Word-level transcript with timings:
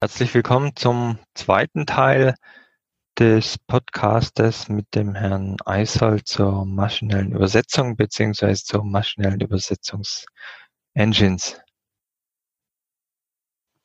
Herzlich 0.00 0.32
willkommen 0.32 0.76
zum 0.76 1.18
zweiten 1.34 1.84
Teil 1.84 2.36
des 3.18 3.58
Podcastes 3.58 4.68
mit 4.68 4.94
dem 4.94 5.16
Herrn 5.16 5.56
Eisel 5.64 6.22
zur 6.22 6.64
maschinellen 6.64 7.32
Übersetzung 7.32 7.96
beziehungsweise 7.96 8.62
zur 8.62 8.84
maschinellen 8.84 9.40
Übersetzungsengines. 9.40 11.60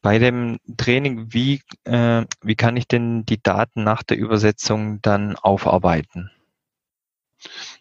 Bei 0.04 0.20
dem 0.20 0.60
Training, 0.78 1.34
wie, 1.34 1.63
äh, 1.86 2.25
wie 2.43 2.55
kann 2.55 2.77
ich 2.77 2.88
denn 2.88 3.25
die 3.25 3.41
Daten 3.41 3.84
nach 3.84 4.04
der 4.04 4.18
Übersetzung 4.18 5.02
dann 5.02 5.36
aufarbeiten? 5.36 6.30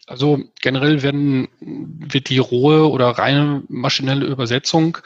Also 0.07 0.43
generell 0.59 1.03
werden, 1.03 1.49
wird 1.59 2.29
die 2.29 2.39
rohe 2.39 2.89
oder 2.89 3.11
reine 3.11 3.61
maschinelle 3.67 4.25
Übersetzung 4.25 4.97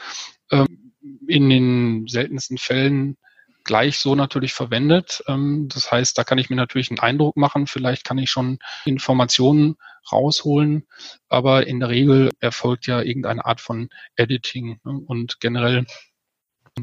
in 1.28 1.48
den 1.48 2.06
seltensten 2.06 2.58
Fällen 2.58 3.16
gleich 3.64 3.98
so 3.98 4.14
natürlich 4.14 4.54
verwendet. 4.54 5.22
Ähm, 5.28 5.68
das 5.72 5.92
heißt, 5.92 6.16
da 6.16 6.24
kann 6.24 6.38
ich 6.38 6.50
mir 6.50 6.56
natürlich 6.56 6.90
einen 6.90 7.00
Eindruck 7.00 7.36
machen. 7.36 7.66
Vielleicht 7.66 8.04
kann 8.04 8.18
ich 8.18 8.30
schon 8.30 8.58
Informationen 8.86 9.76
rausholen, 10.10 10.86
aber 11.28 11.66
in 11.66 11.80
der 11.80 11.90
Regel 11.90 12.30
erfolgt 12.40 12.86
ja 12.86 13.02
irgendeine 13.02 13.44
Art 13.44 13.60
von 13.60 13.90
Editing. 14.16 14.80
Ne? 14.84 15.00
Und 15.06 15.38
generell 15.40 15.84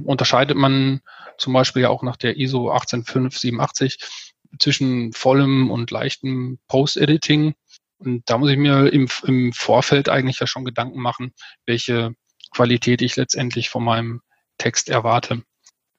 unterscheidet 0.04 0.58
man 0.58 1.02
zum 1.38 1.54
Beispiel 1.54 1.84
ja 1.84 1.90
auch 1.90 2.04
nach 2.04 2.18
der 2.18 2.38
ISO 2.38 2.72
18587 2.72 3.98
zwischen 4.60 5.12
vollem 5.12 5.72
und 5.72 5.90
leichtem 5.92 6.60
Post-Editing. 6.68 7.56
Und 7.98 8.30
da 8.30 8.38
muss 8.38 8.52
ich 8.52 8.58
mir 8.58 8.94
im, 8.94 9.08
im 9.24 9.54
Vorfeld 9.54 10.08
eigentlich 10.08 10.40
ja 10.40 10.48
schon 10.48 10.66
Gedanken 10.66 11.00
machen, 11.00 11.34
welche 11.66 12.14
Qualität 12.52 13.02
ich 13.02 13.16
letztendlich 13.16 13.70
von 13.70 13.84
meinem 13.84 14.22
Text 14.58 14.90
erwarte. 14.90 15.44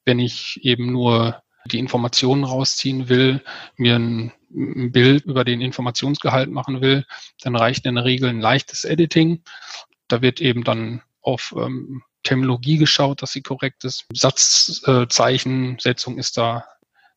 Wenn 0.05 0.19
ich 0.19 0.61
eben 0.63 0.93
nur 0.93 1.43
die 1.67 1.79
Informationen 1.79 2.45
rausziehen 2.45 3.09
will, 3.09 3.43
mir 3.77 3.97
ein, 3.97 4.33
Bild 4.49 5.25
über 5.25 5.43
den 5.45 5.61
Informationsgehalt 5.61 6.51
machen 6.51 6.81
will, 6.81 7.05
dann 7.43 7.57
reicht 7.57 7.85
in 7.85 7.97
der 7.97 8.05
Regel 8.05 8.31
ein 8.31 8.41
leichtes 8.41 8.85
Editing. 8.85 9.43
Da 10.09 10.23
wird 10.23 10.41
eben 10.41 10.65
dann 10.65 11.03
auf 11.21 11.55
ähm, 11.59 12.03
Terminologie 12.23 12.79
geschaut, 12.79 13.21
dass 13.23 13.33
sie 13.33 13.43
korrekt 13.43 13.85
ist. 13.85 14.07
Satzzeichensetzung 14.13 16.17
äh, 16.17 16.21
ist 16.21 16.39
da 16.39 16.65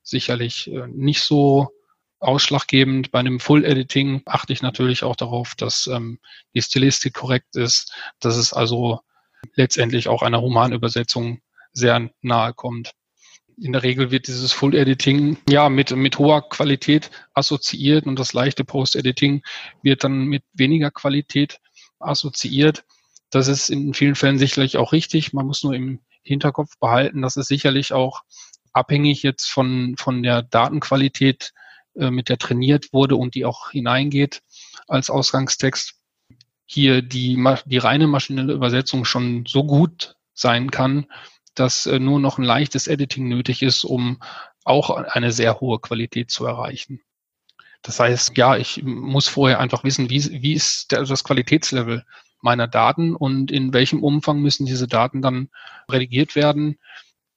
sicherlich 0.04 0.70
äh, 0.70 0.88
nicht 0.88 1.22
so 1.22 1.70
ausschlaggebend. 2.20 3.12
Bei 3.12 3.20
einem 3.20 3.40
Full-Editing 3.40 4.24
achte 4.26 4.52
ich 4.52 4.62
natürlich 4.62 5.04
auch 5.04 5.16
darauf, 5.16 5.56
dass 5.56 5.88
ähm, 5.88 6.20
die 6.54 6.62
Stilistik 6.62 7.14
korrekt 7.14 7.56
ist, 7.56 7.94
dass 8.20 8.36
es 8.36 8.52
also 8.54 9.00
letztendlich 9.56 10.08
auch 10.08 10.22
einer 10.22 10.38
Romanübersetzung 10.38 11.42
sehr 11.72 12.10
nahe 12.22 12.54
kommt. 12.54 12.94
In 13.58 13.74
der 13.74 13.84
Regel 13.84 14.10
wird 14.10 14.28
dieses 14.28 14.54
Full 14.54 14.74
Editing 14.74 15.38
ja 15.50 15.68
mit, 15.70 15.92
mit 15.92 16.18
hoher 16.18 16.48
Qualität 16.48 17.12
assoziiert 17.34 18.06
und 18.06 18.18
das 18.18 18.34
leichte 18.34 18.64
Post 18.64 18.96
Editing 18.96 19.44
wird 19.82 20.04
dann 20.04 20.26
mit 20.26 20.44
weniger 20.54 20.92
Qualität 20.92 21.60
assoziiert. 22.00 22.86
Das 23.30 23.48
ist 23.48 23.70
in 23.70 23.94
vielen 23.94 24.16
Fällen 24.16 24.40
sicherlich 24.40 24.78
auch 24.78 24.94
richtig. 24.94 25.34
Man 25.34 25.46
muss 25.46 25.64
nur 25.64 25.74
im 25.74 26.00
Hinterkopf 26.24 26.80
behalten, 26.80 27.22
dass 27.22 27.38
es 27.38 27.48
sicherlich 27.48 27.92
auch 27.92 28.24
abhängig 28.72 29.24
jetzt 29.24 29.48
von, 29.48 29.96
von 29.98 30.24
der 30.24 30.42
Datenqualität, 30.42 31.54
äh, 31.96 32.12
mit 32.12 32.30
der 32.30 32.38
trainiert 32.38 32.94
wurde 32.94 33.16
und 33.16 33.36
die 33.36 33.46
auch 33.46 33.72
hineingeht 33.72 34.42
als 34.88 35.10
Ausgangstext, 35.10 35.99
hier 36.72 37.02
die, 37.02 37.44
die 37.66 37.78
reine 37.80 38.06
maschinelle 38.06 38.54
Übersetzung 38.54 39.04
schon 39.04 39.44
so 39.48 39.64
gut 39.64 40.16
sein 40.36 40.70
kann, 40.70 41.08
dass 41.56 41.88
äh, 41.88 41.98
nur 41.98 42.20
noch 42.20 42.38
ein 42.38 42.44
leichtes 42.44 42.86
Editing 42.86 43.28
nötig 43.28 43.64
ist, 43.64 43.84
um 43.84 44.22
auch 44.66 44.92
eine 44.92 45.32
sehr 45.32 45.60
hohe 45.60 45.80
Qualität 45.80 46.30
zu 46.30 46.46
erreichen. 46.46 47.02
Das 47.82 48.00
heißt, 48.00 48.38
ja, 48.38 48.56
ich 48.56 48.84
muss 48.84 49.28
vorher 49.28 49.60
einfach 49.60 49.84
wissen, 49.84 50.12
wie, 50.12 50.44
wie 50.44 50.54
ist 50.54 50.92
das 50.92 51.24
Qualitätslevel 51.24 52.06
meiner 52.40 52.68
Daten 52.68 53.16
und 53.16 53.52
in 53.52 53.74
welchem 53.74 54.04
Umfang 54.04 54.40
müssen 54.40 54.68
diese 54.68 54.88
Daten 54.88 55.24
dann 55.24 55.50
redigiert 55.90 56.36
werden, 56.36 56.78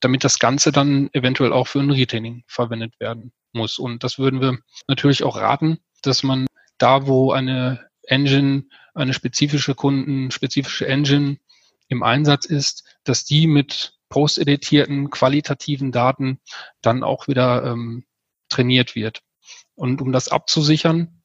damit 0.01 0.25
das 0.25 0.41
Ganze 0.41 0.73
dann 0.73 1.09
eventuell 1.15 1.55
auch 1.55 1.69
für 1.69 1.81
ein 1.81 1.91
Retaining 1.91 2.45
verwendet 2.49 3.01
werden 3.01 3.33
muss. 3.53 3.79
Und 3.79 4.05
das 4.05 4.19
würden 4.19 4.43
wir 4.43 4.59
natürlich 4.89 5.25
auch 5.25 5.39
raten, 5.39 5.79
dass 6.03 6.23
man 6.23 6.47
da, 6.77 7.07
wo 7.07 7.33
eine 7.33 7.89
Engine, 8.03 8.65
eine 8.95 9.15
spezifische 9.15 9.75
Kunden, 9.75 10.31
spezifische 10.31 10.87
Engine 10.87 11.39
im 11.89 12.03
Einsatz 12.03 12.45
ist, 12.45 12.85
dass 13.05 13.25
die 13.25 13.47
mit 13.47 13.95
post-editierten 14.09 15.11
qualitativen 15.11 15.93
Daten 15.93 16.41
dann 16.83 17.03
auch 17.03 17.29
wieder 17.29 17.65
ähm, 17.65 18.05
trainiert 18.49 18.95
wird. 18.95 19.23
Und 19.75 20.03
um 20.03 20.13
das 20.13 20.29
abzusichern, 20.29 21.23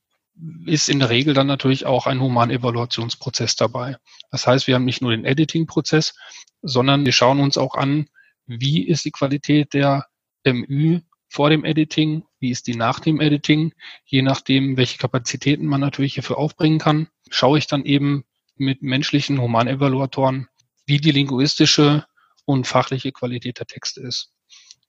ist 0.65 0.87
in 0.87 0.99
der 0.99 1.09
Regel 1.09 1.33
dann 1.33 1.47
natürlich 1.47 1.85
auch 1.85 2.05
ein 2.05 2.21
Human-Evaluationsprozess 2.21 3.55
dabei. 3.55 3.97
Das 4.31 4.45
heißt, 4.45 4.67
wir 4.67 4.75
haben 4.75 4.85
nicht 4.85 5.01
nur 5.01 5.11
den 5.11 5.25
Editing-Prozess, 5.25 6.13
sondern 6.61 7.05
wir 7.05 7.11
schauen 7.11 7.39
uns 7.39 7.57
auch 7.57 7.75
an, 7.75 8.07
wie 8.45 8.87
ist 8.87 9.05
die 9.05 9.11
Qualität 9.11 9.73
der 9.73 10.07
MÜ 10.45 11.01
vor 11.27 11.49
dem 11.49 11.65
Editing, 11.65 12.23
wie 12.39 12.51
ist 12.51 12.67
die 12.67 12.75
nach 12.75 12.99
dem 12.99 13.19
Editing, 13.19 13.73
je 14.05 14.21
nachdem, 14.21 14.77
welche 14.77 14.97
Kapazitäten 14.97 15.65
man 15.65 15.81
natürlich 15.81 16.15
hierfür 16.15 16.37
aufbringen 16.37 16.79
kann, 16.79 17.07
schaue 17.29 17.57
ich 17.57 17.67
dann 17.67 17.85
eben 17.85 18.25
mit 18.55 18.81
menschlichen 18.81 19.41
Humanevaluatoren, 19.41 20.47
wie 20.85 20.97
die 20.99 21.11
linguistische 21.11 22.05
und 22.45 22.65
fachliche 22.65 23.11
Qualität 23.11 23.59
der 23.59 23.67
Texte 23.67 24.01
ist. 24.01 24.31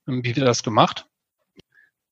Wie 0.07 0.37
wird 0.37 0.47
das 0.47 0.63
gemacht? 0.63 1.07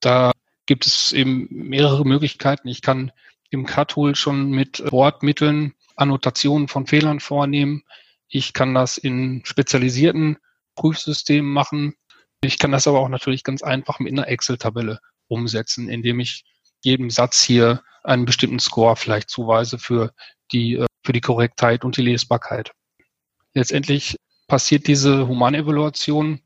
Da 0.00 0.32
gibt 0.66 0.86
es 0.86 1.12
eben 1.12 1.46
mehrere 1.50 2.04
Möglichkeiten. 2.04 2.68
Ich 2.68 2.82
kann 2.82 3.12
im 3.50 3.64
CAT-Tool 3.64 4.16
schon 4.16 4.50
mit 4.50 4.82
Wortmitteln 4.90 5.74
Annotationen 5.94 6.68
von 6.68 6.86
Fehlern 6.86 7.20
vornehmen. 7.20 7.84
Ich 8.28 8.52
kann 8.52 8.74
das 8.74 8.98
in 8.98 9.42
spezialisierten 9.44 10.36
Prüfsystemen 10.74 11.50
machen. 11.50 11.94
Ich 12.46 12.58
kann 12.58 12.72
das 12.72 12.86
aber 12.86 13.00
auch 13.00 13.08
natürlich 13.08 13.44
ganz 13.44 13.62
einfach 13.62 13.98
mit 13.98 14.12
einer 14.12 14.28
Excel-Tabelle 14.28 15.00
umsetzen, 15.28 15.88
indem 15.88 16.20
ich 16.20 16.44
jedem 16.82 17.10
Satz 17.10 17.42
hier 17.42 17.82
einen 18.04 18.24
bestimmten 18.24 18.60
Score 18.60 18.96
vielleicht 18.96 19.28
zuweise 19.28 19.78
für 19.78 20.12
die, 20.52 20.74
äh, 20.74 20.86
für 21.04 21.12
die 21.12 21.20
Korrektheit 21.20 21.84
und 21.84 21.96
die 21.96 22.02
Lesbarkeit. 22.02 22.72
Letztendlich 23.54 24.16
passiert 24.46 24.86
diese 24.86 25.26
Humanevaluation 25.26 26.40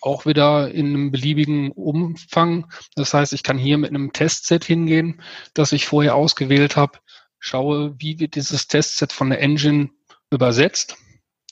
auch 0.00 0.26
wieder 0.26 0.70
in 0.70 0.88
einem 0.88 1.10
beliebigen 1.10 1.72
Umfang. 1.72 2.70
Das 2.94 3.12
heißt, 3.12 3.32
ich 3.32 3.42
kann 3.42 3.58
hier 3.58 3.78
mit 3.78 3.90
einem 3.90 4.12
Testset 4.12 4.64
hingehen, 4.64 5.20
das 5.54 5.72
ich 5.72 5.86
vorher 5.86 6.14
ausgewählt 6.14 6.76
habe, 6.76 6.98
schaue, 7.40 7.96
wie 7.98 8.20
wird 8.20 8.36
dieses 8.36 8.68
Testset 8.68 9.12
von 9.12 9.30
der 9.30 9.40
Engine 9.40 9.90
übersetzt. 10.30 10.96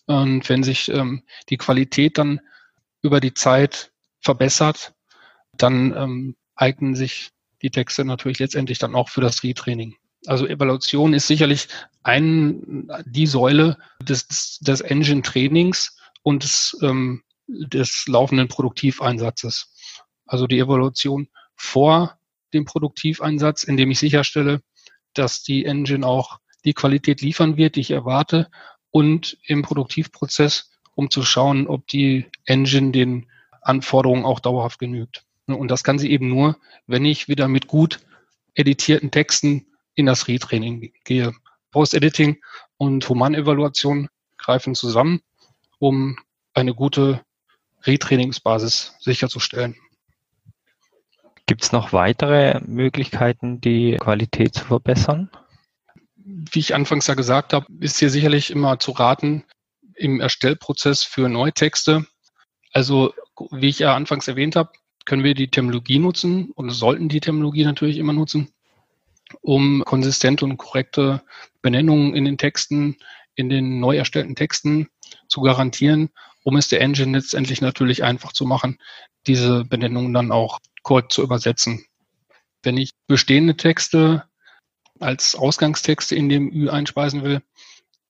Und 0.07 0.49
wenn 0.49 0.63
sich 0.63 0.89
ähm, 0.91 1.25
die 1.49 1.57
Qualität 1.57 2.19
dann 2.19 2.41
über 3.05 3.21
die 3.21 3.35
Zeit 3.35 3.93
verbessert, 4.21 4.95
dann 5.53 5.95
ähm, 5.95 6.37
eignen 6.57 6.97
sich 6.97 7.31
die 7.63 7.71
Texte 7.71 8.05
natürlich 8.05 8.39
letztendlich 8.39 8.79
dann 8.79 8.95
auch 8.95 9.11
für 9.11 9.21
das 9.21 9.45
Retraining. 9.45 9.95
Also 10.27 10.47
Evaluation 10.47 11.13
ist 11.13 11.27
sicherlich 11.27 11.69
ein, 12.03 12.89
die 13.05 13.27
Säule 13.27 13.77
des, 14.01 14.59
des 14.61 14.81
Engine-Trainings 14.81 15.99
und 16.23 16.45
des, 16.45 16.79
ähm, 16.83 17.23
des 17.47 18.07
laufenden 18.09 18.49
Produktiveinsatzes. 18.49 19.71
Also 20.27 20.47
die 20.47 20.59
Evaluation 20.59 21.29
vor 21.57 22.19
dem 22.55 22.65
Produktiveinsatz, 22.65 23.65
indem 23.65 23.91
ich 23.91 23.99
sicherstelle, 23.99 24.63
dass 25.13 25.43
die 25.43 25.67
Engine 25.67 26.07
auch 26.07 26.39
die 26.65 26.73
Qualität 26.73 27.21
liefern 27.21 27.59
wird, 27.59 27.77
die 27.77 27.81
ich 27.81 27.91
erwarte, 27.91 28.51
und 28.91 29.37
im 29.45 29.63
Produktivprozess, 29.63 30.71
um 30.95 31.11
zu 31.11 31.23
schauen, 31.23 31.67
ob 31.67 31.87
die 31.87 32.27
Engine 32.45 32.93
den 32.93 33.27
Anforderungen 33.63 34.25
auch 34.25 34.41
dauerhaft 34.41 34.79
genügt. 34.79 35.25
Und 35.47 35.71
das 35.71 35.85
kann 35.85 35.99
sie 35.99 36.11
eben 36.11 36.29
nur, 36.29 36.57
wenn 36.87 37.05
ich 37.05 37.29
wieder 37.29 37.49
mit 37.49 37.67
gut 37.67 38.01
editierten 38.55 39.11
Texten 39.11 39.67
in 39.95 40.07
das 40.07 40.29
Retraining 40.29 40.93
gehe. 41.05 41.33
Post-Editing 41.71 42.39
und 42.77 43.09
Humanevaluation 43.09 44.09
greifen 44.39 44.75
zusammen, 44.75 45.21
um 45.79 46.17
eine 46.55 46.75
gute 46.75 47.21
Retrainingsbasis 47.83 48.97
sicherzustellen. 49.01 49.77
Gibt 51.47 51.63
es 51.63 51.73
noch 51.73 51.93
weitere 51.93 52.61
Möglichkeiten, 52.65 53.61
die 53.61 53.97
Qualität 54.01 54.55
zu 54.55 54.65
verbessern? 54.65 55.31
Wie 56.17 56.61
ich 56.61 56.75
anfangs 56.75 57.07
ja 57.07 57.15
gesagt 57.15 57.53
habe, 57.53 57.67
ist 57.81 57.99
hier 57.99 58.09
sicherlich 58.09 58.51
immer 58.51 58.79
zu 58.79 58.93
raten 58.93 59.45
im 59.97 60.21
Erstellprozess 60.21 61.03
für 61.05 61.29
Neutexte. 61.29 62.07
Also, 62.73 63.15
wie 63.51 63.69
ich 63.69 63.79
ja 63.79 63.95
anfangs 63.95 64.29
erwähnt 64.29 64.57
habe, 64.57 64.73
können 65.05 65.25
wir 65.25 65.35
die 65.35 65.51
Terminologie 65.51 65.99
nutzen 65.99 66.51
und 66.53 66.71
sollten 66.71 67.09
die 67.09 67.21
Terminologie 67.21 67.65
natürlich 67.65 67.99
immer 67.99 68.13
nutzen 68.13 68.51
um 69.41 69.83
konsistente 69.87 70.45
und 70.45 70.59
korrekte 70.59 71.23
Benennungen 71.63 72.15
in 72.15 72.27
den 72.27 72.37
Texten, 72.37 72.97
in 73.35 73.49
den 73.49 73.81
neu 73.81 73.97
erstellten 73.97 74.37
Texten 74.37 74.89
zu 75.29 75.41
garantieren 75.41 76.11
um 76.45 76.57
es 76.57 76.69
der 76.69 76.81
Engine 76.81 77.19
letztendlich 77.19 77.61
natürlich 77.61 78.05
einfach 78.05 78.33
zu 78.33 78.45
machen, 78.45 78.79
diese 79.27 79.65
Benennungen 79.65 80.13
dann 80.13 80.31
auch 80.31 80.61
korrekt 80.83 81.13
zu 81.13 81.23
übersetzen. 81.23 81.85
Wenn 82.63 82.77
ich 82.77 82.91
bestehende 83.09 83.57
Texte 83.57 84.25
als 85.01 85.35
Ausgangstexte 85.35 86.15
in 86.15 86.29
dem 86.29 86.53
Ü 86.53 86.69
einspeisen 86.69 87.25
will, 87.25 87.43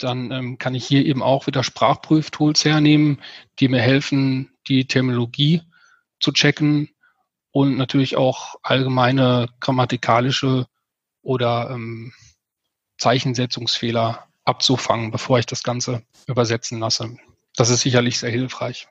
dann 0.04 0.30
ähm, 0.30 0.58
kann 0.58 0.74
ich 0.74 0.86
hier 0.86 1.04
eben 1.04 1.22
auch 1.22 1.46
wieder 1.46 1.64
Sprachprüftools 1.64 2.64
hernehmen, 2.64 3.20
die 3.58 3.68
mir 3.68 3.80
helfen, 3.80 4.50
die 4.68 4.86
Terminologie 4.86 5.62
zu 6.20 6.32
checken 6.32 6.90
und 7.50 7.76
natürlich 7.76 8.16
auch 8.16 8.56
allgemeine 8.62 9.48
grammatikalische 9.60 10.66
oder 11.22 11.70
ähm, 11.70 12.12
Zeichensetzungsfehler 12.98 14.26
abzufangen, 14.44 15.10
bevor 15.10 15.38
ich 15.38 15.46
das 15.46 15.62
Ganze 15.62 16.02
übersetzen 16.26 16.78
lasse. 16.78 17.16
Das 17.56 17.70
ist 17.70 17.80
sicherlich 17.80 18.18
sehr 18.18 18.30
hilfreich. 18.30 18.88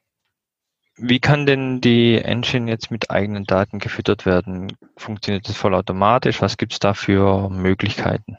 Wie 0.95 1.19
kann 1.19 1.45
denn 1.45 1.81
die 1.81 2.19
Engine 2.19 2.69
jetzt 2.69 2.91
mit 2.91 3.09
eigenen 3.09 3.45
Daten 3.45 3.79
gefüttert 3.79 4.25
werden? 4.25 4.77
Funktioniert 4.95 5.49
das 5.49 5.55
vollautomatisch? 5.55 6.41
Was 6.41 6.57
gibt 6.57 6.73
es 6.73 6.79
da 6.79 6.93
für 6.93 7.49
Möglichkeiten? 7.49 8.37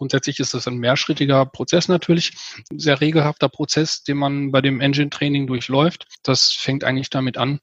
Grundsätzlich 0.00 0.40
ist 0.40 0.54
es 0.54 0.66
ein 0.66 0.78
mehrschrittiger 0.78 1.44
Prozess 1.44 1.86
natürlich, 1.86 2.32
sehr 2.72 3.02
regelhafter 3.02 3.50
Prozess, 3.50 4.02
den 4.02 4.16
man 4.16 4.50
bei 4.50 4.62
dem 4.62 4.80
Engine-Training 4.80 5.46
durchläuft. 5.46 6.06
Das 6.22 6.52
fängt 6.52 6.84
eigentlich 6.84 7.10
damit 7.10 7.36
an, 7.36 7.60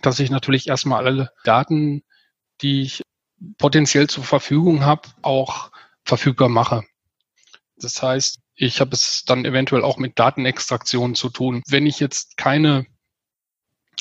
dass 0.00 0.20
ich 0.20 0.30
natürlich 0.30 0.68
erstmal 0.68 1.04
alle 1.04 1.32
Daten, 1.42 2.04
die 2.62 2.82
ich 2.82 3.02
potenziell 3.58 4.08
zur 4.08 4.22
Verfügung 4.22 4.84
habe, 4.84 5.08
auch 5.22 5.72
verfügbar 6.04 6.48
mache. 6.48 6.84
Das 7.76 8.00
heißt, 8.00 8.38
ich 8.54 8.80
habe 8.80 8.92
es 8.92 9.24
dann 9.24 9.44
eventuell 9.44 9.82
auch 9.82 9.96
mit 9.96 10.16
Datenextraktion 10.16 11.16
zu 11.16 11.28
tun. 11.28 11.60
Wenn 11.66 11.86
ich 11.88 11.98
jetzt 11.98 12.36
keine 12.36 12.86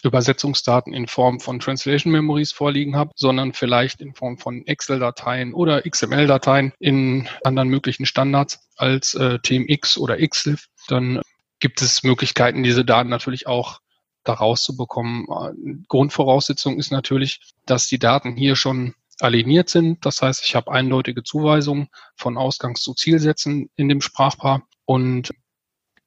Übersetzungsdaten 0.04 0.94
in 0.94 1.08
Form 1.08 1.40
von 1.40 1.60
Translation 1.60 2.12
Memories 2.12 2.52
vorliegen 2.52 2.96
habe, 2.96 3.12
sondern 3.16 3.54
vielleicht 3.54 4.02
in 4.02 4.14
Form 4.14 4.38
von 4.38 4.66
Excel-Dateien 4.68 5.54
oder 5.54 5.82
XML-Dateien 5.82 6.74
in 6.80 7.28
anderen 7.44 7.70
möglichen 7.70 8.06
Standards 8.06 8.68
als 8.76 9.16
äh, 9.16 9.40
TMX 9.40 9.98
oder 9.98 10.18
XLIF, 10.18 10.68
dann 10.88 11.22
gibt 11.60 11.82
es 11.82 12.04
Möglichkeiten, 12.04 12.64
diese 12.64 12.84
Daten 12.84 13.10
natürlich 13.10 13.48
auch 13.48 13.80
da 14.24 14.34
rauszubekommen. 14.34 15.86
Grundvoraussetzung 15.88 16.78
ist 16.78 16.92
natürlich, 16.92 17.40
dass 17.66 17.88
die 17.88 18.00
Daten 18.00 18.36
hier 18.36 18.56
schon 18.56 18.96
aligniert 19.20 19.70
sind. 19.70 20.06
Das 20.06 20.22
heißt, 20.22 20.46
ich 20.46 20.56
habe 20.56 20.72
eindeutige 20.72 21.24
Zuweisungen 21.24 21.88
von 22.16 22.38
Ausgangs- 22.38 22.82
zu 22.82 22.94
Zielsätzen 22.94 23.70
in 23.76 23.90
dem 23.90 24.02
Sprachpaar 24.02 24.68
und 24.86 25.32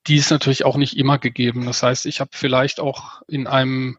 die 0.06 0.16
ist 0.16 0.30
natürlich 0.30 0.64
auch 0.64 0.76
nicht 0.76 0.96
immer 0.96 1.18
gegeben. 1.18 1.66
Das 1.66 1.82
heißt, 1.82 2.06
ich 2.06 2.20
habe 2.20 2.30
vielleicht 2.32 2.80
auch 2.80 3.22
in 3.26 3.46
einem 3.46 3.98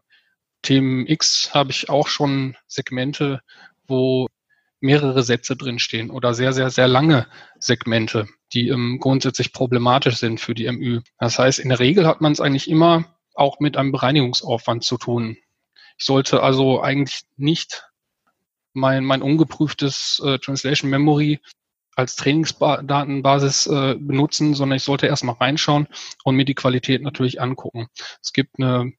Themen 0.62 1.06
X 1.06 1.54
habe 1.54 1.70
ich 1.70 1.88
auch 1.88 2.08
schon 2.08 2.56
Segmente, 2.66 3.40
wo 3.86 4.28
mehrere 4.80 5.22
Sätze 5.22 5.56
drinstehen 5.56 6.10
oder 6.10 6.34
sehr, 6.34 6.52
sehr, 6.52 6.70
sehr 6.70 6.88
lange 6.88 7.26
Segmente, 7.58 8.28
die 8.52 8.68
ähm, 8.68 8.98
grundsätzlich 9.00 9.52
problematisch 9.52 10.16
sind 10.16 10.40
für 10.40 10.54
die 10.54 10.70
MÜ. 10.70 11.00
Das 11.18 11.38
heißt, 11.38 11.58
in 11.58 11.68
der 11.68 11.80
Regel 11.80 12.06
hat 12.06 12.20
man 12.20 12.32
es 12.32 12.40
eigentlich 12.40 12.70
immer 12.70 13.04
auch 13.34 13.60
mit 13.60 13.76
einem 13.76 13.92
Bereinigungsaufwand 13.92 14.84
zu 14.84 14.96
tun. 14.96 15.36
Ich 15.98 16.04
sollte 16.04 16.42
also 16.42 16.80
eigentlich 16.80 17.22
nicht 17.36 17.84
mein, 18.72 19.04
mein 19.04 19.22
ungeprüftes 19.22 20.22
äh, 20.24 20.38
Translation 20.38 20.90
Memory 20.90 21.40
als 21.98 22.14
Trainingsdatenbasis 22.14 23.66
äh, 23.66 23.96
benutzen, 23.98 24.54
sondern 24.54 24.76
ich 24.76 24.84
sollte 24.84 25.08
erstmal 25.08 25.34
reinschauen 25.34 25.88
und 26.22 26.36
mir 26.36 26.44
die 26.44 26.54
Qualität 26.54 27.02
natürlich 27.02 27.40
angucken. 27.40 27.88
Es 28.22 28.32
gibt 28.32 28.58
eine 28.58 28.92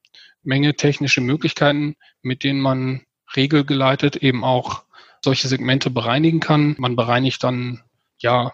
Menge 0.43 0.75
technische 0.75 1.21
Möglichkeiten, 1.21 1.95
mit 2.21 2.43
denen 2.43 2.59
man 2.59 3.05
regelgeleitet 3.37 4.17
eben 4.17 4.43
auch 4.43 4.83
solche 5.23 5.47
Segmente 5.47 5.89
bereinigen 5.89 6.41
kann. 6.41 6.75
Man 6.77 6.97
bereinigt 6.97 7.41
dann 7.41 7.81
ja 8.17 8.51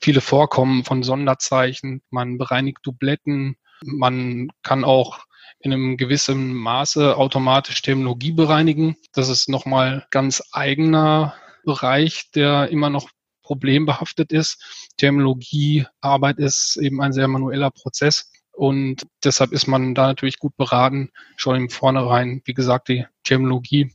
viele 0.00 0.20
Vorkommen 0.20 0.84
von 0.84 1.02
Sonderzeichen, 1.02 2.02
man 2.10 2.38
bereinigt 2.38 2.78
Dubletten, 2.84 3.56
man 3.82 4.48
kann 4.62 4.84
auch 4.84 5.18
in 5.58 5.72
einem 5.72 5.96
gewissen 5.96 6.54
Maße 6.54 7.16
automatisch 7.16 7.82
Terminologie 7.82 8.30
bereinigen. 8.30 8.96
Das 9.12 9.28
ist 9.28 9.48
nochmal 9.48 10.06
ganz 10.10 10.40
eigener 10.52 11.34
Bereich, 11.64 12.30
der 12.32 12.68
immer 12.68 12.90
noch 12.90 13.10
problembehaftet 13.48 14.30
ist. 14.30 14.62
Terminologiearbeit 14.98 16.38
ist 16.38 16.76
eben 16.76 17.00
ein 17.00 17.14
sehr 17.14 17.28
manueller 17.28 17.70
Prozess. 17.70 18.30
Und 18.52 19.06
deshalb 19.24 19.52
ist 19.52 19.68
man 19.68 19.94
da 19.94 20.06
natürlich 20.08 20.38
gut 20.38 20.54
beraten, 20.56 21.10
schon 21.36 21.56
im 21.56 21.70
Vornherein, 21.70 22.42
wie 22.44 22.52
gesagt, 22.54 22.88
die 22.88 23.06
Terminologie 23.24 23.92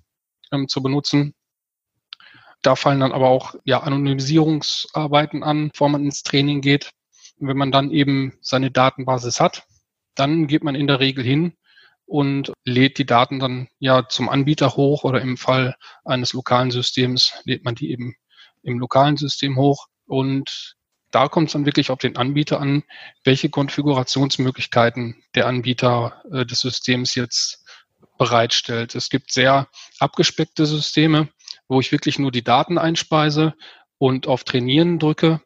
ähm, 0.51 0.67
zu 0.67 0.81
benutzen. 0.81 1.35
Da 2.63 2.75
fallen 2.75 3.01
dann 3.01 3.11
aber 3.11 3.27
auch 3.27 3.55
ja, 3.63 3.81
Anonymisierungsarbeiten 3.81 5.43
an, 5.43 5.69
bevor 5.69 5.89
man 5.89 6.03
ins 6.03 6.23
Training 6.23 6.61
geht. 6.61 6.91
Und 7.37 7.47
wenn 7.47 7.57
man 7.57 7.71
dann 7.71 7.91
eben 7.91 8.33
seine 8.41 8.71
Datenbasis 8.71 9.39
hat, 9.39 9.67
dann 10.15 10.47
geht 10.47 10.63
man 10.63 10.75
in 10.75 10.87
der 10.87 10.99
Regel 10.99 11.23
hin 11.23 11.53
und 12.05 12.53
lädt 12.65 12.97
die 12.97 13.05
Daten 13.05 13.39
dann 13.39 13.67
ja 13.79 14.07
zum 14.07 14.29
Anbieter 14.29 14.75
hoch 14.75 15.03
oder 15.03 15.21
im 15.21 15.37
Fall 15.37 15.75
eines 16.05 16.33
lokalen 16.33 16.71
Systems 16.71 17.33
lädt 17.43 17.65
man 17.65 17.75
die 17.75 17.91
eben 17.91 18.15
im 18.63 18.79
lokalen 18.79 19.17
System 19.17 19.57
hoch 19.57 19.87
und 20.05 20.75
da 21.11 21.27
kommt 21.27 21.49
es 21.49 21.53
dann 21.53 21.67
wirklich 21.67 21.91
auf 21.91 21.99
den 21.99 22.17
Anbieter 22.17 22.59
an, 22.59 22.83
welche 23.23 23.49
Konfigurationsmöglichkeiten 23.49 25.23
der 25.35 25.45
Anbieter 25.45 26.23
äh, 26.31 26.43
des 26.45 26.61
Systems 26.61 27.13
jetzt 27.13 27.63
bereitstellt. 28.17 28.95
Es 28.95 29.09
gibt 29.09 29.31
sehr 29.31 29.67
abgespeckte 29.99 30.65
Systeme, 30.65 31.29
wo 31.67 31.79
ich 31.79 31.91
wirklich 31.91 32.17
nur 32.17 32.31
die 32.31 32.43
Daten 32.43 32.79
einspeise 32.79 33.53
und 33.99 34.27
auf 34.27 34.43
Trainieren 34.43 34.97
drücke. 34.97 35.41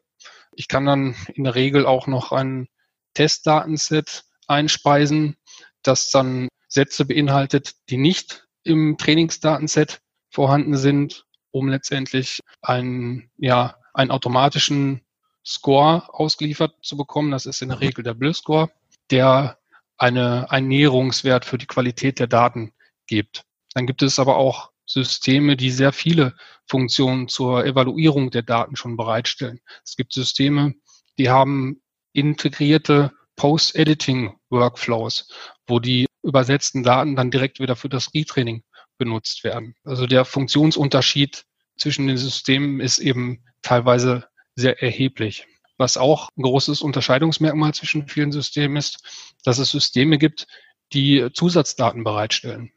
Ich 0.52 0.68
kann 0.68 0.86
dann 0.86 1.14
in 1.34 1.44
der 1.44 1.54
Regel 1.54 1.84
auch 1.84 2.06
noch 2.06 2.32
ein 2.32 2.68
Testdatenset 3.12 4.24
einspeisen, 4.46 5.36
das 5.82 6.10
dann 6.10 6.48
Sätze 6.66 7.04
beinhaltet, 7.04 7.72
die 7.90 7.98
nicht 7.98 8.46
im 8.64 8.96
Trainingsdatenset 8.96 10.00
vorhanden 10.30 10.76
sind, 10.76 11.24
um 11.50 11.68
letztendlich 11.68 12.40
einen, 12.62 13.30
ja, 13.36 13.76
einen 13.94 14.10
automatischen 14.10 15.02
Score 15.44 16.12
ausgeliefert 16.12 16.74
zu 16.82 16.96
bekommen. 16.96 17.30
Das 17.30 17.46
ist 17.46 17.62
in 17.62 17.70
der 17.70 17.80
Regel 17.80 18.04
der 18.04 18.14
Blö-Score, 18.14 18.70
der 19.10 19.58
eine, 19.96 20.50
einen 20.50 20.68
Näherungswert 20.68 21.44
für 21.44 21.58
die 21.58 21.66
Qualität 21.66 22.18
der 22.18 22.26
Daten 22.26 22.72
gibt. 23.06 23.44
Dann 23.74 23.86
gibt 23.86 24.02
es 24.02 24.18
aber 24.18 24.36
auch 24.36 24.70
Systeme, 24.86 25.56
die 25.56 25.70
sehr 25.70 25.92
viele 25.92 26.34
Funktionen 26.66 27.28
zur 27.28 27.64
Evaluierung 27.64 28.30
der 28.30 28.42
Daten 28.42 28.76
schon 28.76 28.96
bereitstellen. 28.96 29.60
Es 29.84 29.96
gibt 29.96 30.12
Systeme, 30.12 30.74
die 31.18 31.30
haben 31.30 31.82
integrierte 32.12 33.12
Post-Editing-Workflows, 33.36 35.28
wo 35.66 35.78
die 35.78 36.06
übersetzten 36.22 36.82
Daten 36.82 37.16
dann 37.16 37.30
direkt 37.30 37.60
wieder 37.60 37.76
für 37.76 37.88
das 37.88 38.12
Retraining 38.14 38.62
benutzt 38.98 39.44
werden. 39.44 39.74
Also 39.84 40.06
der 40.06 40.24
Funktionsunterschied 40.24 41.44
zwischen 41.76 42.06
den 42.06 42.18
Systemen 42.18 42.80
ist 42.80 42.98
eben 42.98 43.44
teilweise 43.62 44.28
sehr 44.56 44.82
erheblich. 44.82 45.46
Was 45.76 45.96
auch 45.96 46.30
ein 46.36 46.42
großes 46.42 46.82
Unterscheidungsmerkmal 46.82 47.72
zwischen 47.72 48.08
vielen 48.08 48.32
Systemen 48.32 48.76
ist, 48.76 49.34
dass 49.44 49.58
es 49.58 49.70
Systeme 49.70 50.18
gibt, 50.18 50.46
die 50.92 51.28
Zusatzdaten 51.32 52.02
bereitstellen. 52.02 52.72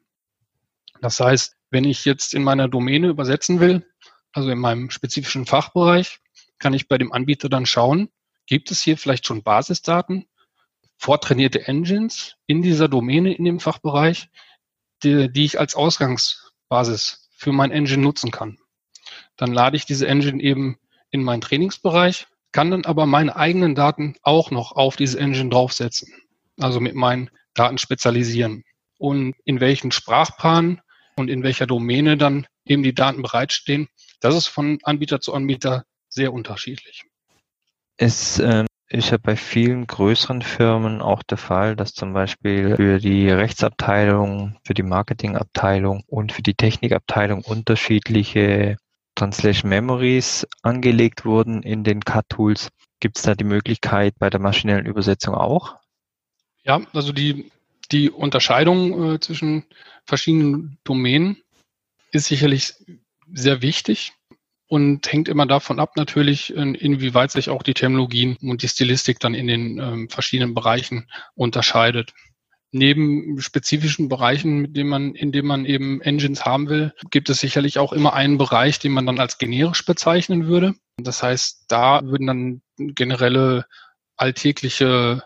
Das 1.01 1.19
heißt, 1.19 1.55
wenn 1.71 1.83
ich 1.83 2.05
jetzt 2.05 2.33
in 2.33 2.43
meiner 2.43 2.67
Domäne 2.67 3.07
übersetzen 3.07 3.59
will, 3.59 3.85
also 4.33 4.49
in 4.49 4.59
meinem 4.59 4.91
spezifischen 4.91 5.45
Fachbereich, 5.45 6.19
kann 6.59 6.73
ich 6.73 6.87
bei 6.87 6.97
dem 6.97 7.11
Anbieter 7.11 7.49
dann 7.49 7.65
schauen, 7.65 8.09
gibt 8.45 8.69
es 8.69 8.81
hier 8.81 8.97
vielleicht 8.97 9.25
schon 9.25 9.43
Basisdaten, 9.43 10.27
vortrainierte 10.97 11.67
Engines 11.67 12.35
in 12.45 12.61
dieser 12.61 12.87
Domäne, 12.87 13.33
in 13.33 13.45
dem 13.45 13.59
Fachbereich, 13.59 14.29
die, 15.03 15.31
die 15.31 15.45
ich 15.45 15.59
als 15.59 15.75
Ausgangsbasis 15.75 17.29
für 17.35 17.51
mein 17.51 17.71
Engine 17.71 18.01
nutzen 18.01 18.31
kann. 18.31 18.57
Dann 19.37 19.53
lade 19.53 19.75
ich 19.75 19.85
diese 19.85 20.07
Engine 20.07 20.41
eben 20.41 20.77
in 21.09 21.23
meinen 21.23 21.41
Trainingsbereich, 21.41 22.27
kann 22.51 22.71
dann 22.71 22.85
aber 22.85 23.05
meine 23.05 23.35
eigenen 23.35 23.75
Daten 23.75 24.15
auch 24.21 24.51
noch 24.51 24.73
auf 24.73 24.95
diese 24.95 25.19
Engine 25.19 25.49
draufsetzen. 25.49 26.13
Also 26.59 26.79
mit 26.79 26.95
meinen 26.95 27.29
Daten 27.53 27.77
spezialisieren. 27.77 28.63
Und 28.97 29.35
in 29.45 29.59
welchen 29.59 29.91
Sprachpaaren 29.91 30.81
und 31.15 31.29
in 31.29 31.43
welcher 31.43 31.65
Domäne 31.65 32.17
dann 32.17 32.45
eben 32.65 32.83
die 32.83 32.93
Daten 32.93 33.21
bereitstehen, 33.21 33.87
das 34.19 34.35
ist 34.35 34.47
von 34.47 34.79
Anbieter 34.83 35.21
zu 35.21 35.33
Anbieter 35.33 35.85
sehr 36.07 36.33
unterschiedlich. 36.33 37.03
Es 37.97 38.39
ähm, 38.39 38.67
ist 38.91 39.11
ja 39.11 39.17
bei 39.17 39.35
vielen 39.35 39.87
größeren 39.87 40.41
Firmen 40.41 41.01
auch 41.01 41.23
der 41.23 41.37
Fall, 41.37 41.75
dass 41.75 41.93
zum 41.93 42.13
Beispiel 42.13 42.75
für 42.75 42.99
die 42.99 43.29
Rechtsabteilung, 43.29 44.57
für 44.63 44.73
die 44.73 44.83
Marketingabteilung 44.83 46.03
und 46.07 46.31
für 46.31 46.41
die 46.41 46.55
Technikabteilung 46.55 47.43
unterschiedliche 47.43 48.77
Translation 49.15 49.69
Memories 49.69 50.47
angelegt 50.61 51.25
wurden 51.25 51.63
in 51.63 51.83
den 51.83 52.01
CAD-Tools. 52.01 52.69
Gibt 52.99 53.17
es 53.17 53.23
da 53.23 53.35
die 53.35 53.43
Möglichkeit 53.45 54.15
bei 54.19 54.29
der 54.29 54.39
maschinellen 54.39 54.85
Übersetzung 54.85 55.35
auch? 55.35 55.77
Ja, 56.63 56.81
also 56.93 57.11
die 57.11 57.51
Die 57.91 58.09
Unterscheidung 58.09 59.15
äh, 59.15 59.19
zwischen 59.19 59.65
verschiedenen 60.05 60.77
Domänen 60.83 61.37
ist 62.11 62.27
sicherlich 62.27 62.73
sehr 63.33 63.61
wichtig 63.61 64.13
und 64.71 65.11
hängt 65.11 65.27
immer 65.27 65.45
davon 65.45 65.81
ab 65.81 65.97
natürlich, 65.97 66.55
inwieweit 66.55 67.29
sich 67.29 67.49
auch 67.49 67.61
die 67.61 67.73
Terminologien 67.73 68.37
und 68.41 68.63
die 68.63 68.69
Stilistik 68.69 69.19
dann 69.19 69.33
in 69.33 69.47
den 69.47 69.79
ähm, 69.79 70.09
verschiedenen 70.09 70.53
Bereichen 70.53 71.09
unterscheidet. 71.35 72.13
Neben 72.71 73.41
spezifischen 73.41 74.07
Bereichen, 74.07 74.59
mit 74.59 74.77
denen 74.77 74.89
man, 74.89 75.13
in 75.13 75.33
denen 75.33 75.49
man 75.49 75.65
eben 75.65 75.99
Engines 75.99 76.45
haben 76.45 76.69
will, 76.69 76.93
gibt 77.09 77.29
es 77.29 77.41
sicherlich 77.41 77.79
auch 77.79 77.91
immer 77.91 78.13
einen 78.13 78.37
Bereich, 78.37 78.79
den 78.79 78.93
man 78.93 79.05
dann 79.05 79.19
als 79.19 79.39
generisch 79.39 79.85
bezeichnen 79.85 80.47
würde. 80.47 80.73
Das 80.95 81.21
heißt, 81.21 81.65
da 81.67 82.05
würden 82.05 82.27
dann 82.27 82.61
generelle 82.77 83.65
alltägliche 84.15 85.21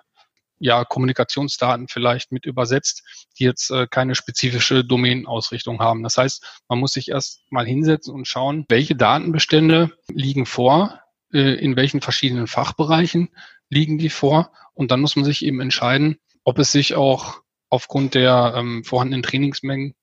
ja, 0.59 0.85
Kommunikationsdaten 0.85 1.87
vielleicht 1.87 2.31
mit 2.31 2.45
übersetzt, 2.45 3.03
die 3.37 3.43
jetzt 3.43 3.71
äh, 3.71 3.87
keine 3.87 4.15
spezifische 4.15 4.83
Domänenausrichtung 4.83 5.79
haben. 5.79 6.03
Das 6.03 6.17
heißt, 6.17 6.63
man 6.69 6.79
muss 6.79 6.93
sich 6.93 7.09
erst 7.09 7.43
mal 7.51 7.65
hinsetzen 7.65 8.13
und 8.13 8.27
schauen, 8.27 8.65
welche 8.69 8.95
Datenbestände 8.95 9.91
liegen 10.07 10.45
vor, 10.45 10.99
äh, 11.33 11.55
in 11.55 11.75
welchen 11.75 12.01
verschiedenen 12.01 12.47
Fachbereichen 12.47 13.29
liegen 13.69 13.97
die 13.97 14.09
vor. 14.09 14.51
Und 14.73 14.91
dann 14.91 15.01
muss 15.01 15.15
man 15.15 15.25
sich 15.25 15.43
eben 15.45 15.61
entscheiden, 15.61 16.17
ob 16.43 16.59
es 16.59 16.71
sich 16.71 16.95
auch 16.95 17.41
aufgrund 17.69 18.13
der 18.13 18.53
ähm, 18.55 18.83
vorhandenen 18.83 19.23
Trainingsmengen 19.23 19.95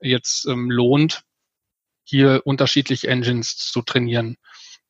jetzt 0.00 0.46
ähm, 0.46 0.70
lohnt, 0.70 1.22
hier 2.04 2.42
unterschiedliche 2.44 3.08
Engines 3.08 3.56
zu 3.56 3.82
trainieren. 3.82 4.36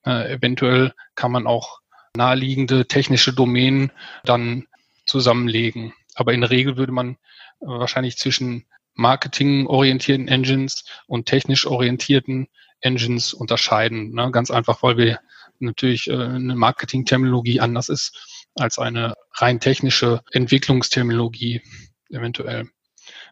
Äh, 0.07 0.35
eventuell 0.35 0.95
kann 1.15 1.33
man 1.33 1.47
auch 1.47 1.81
naheliegende 2.17 2.87
technische 2.87 3.33
Domänen 3.33 3.93
dann 4.25 4.67
zusammenlegen. 5.11 5.93
Aber 6.15 6.33
in 6.33 6.41
der 6.41 6.51
Regel 6.51 6.77
würde 6.77 6.93
man 6.93 7.17
äh, 7.61 7.67
wahrscheinlich 7.67 8.17
zwischen 8.17 8.65
marketingorientierten 8.95 10.29
Engines 10.29 10.85
und 11.07 11.27
technisch 11.27 11.67
orientierten 11.67 12.49
Engines 12.81 13.35
unterscheiden. 13.35 14.15
Ne? 14.15 14.31
Ganz 14.31 14.51
einfach, 14.51 14.83
weil 14.83 14.97
wir 14.97 15.21
natürlich 15.59 16.09
äh, 16.09 16.15
eine 16.15 16.55
Marketing-Terminologie 16.55 17.61
anders 17.61 17.89
ist 17.89 18.47
als 18.57 18.79
eine 18.79 19.15
rein 19.35 19.61
technische 19.61 20.23
Entwicklungsterminologie 20.33 21.63
eventuell. 22.11 22.69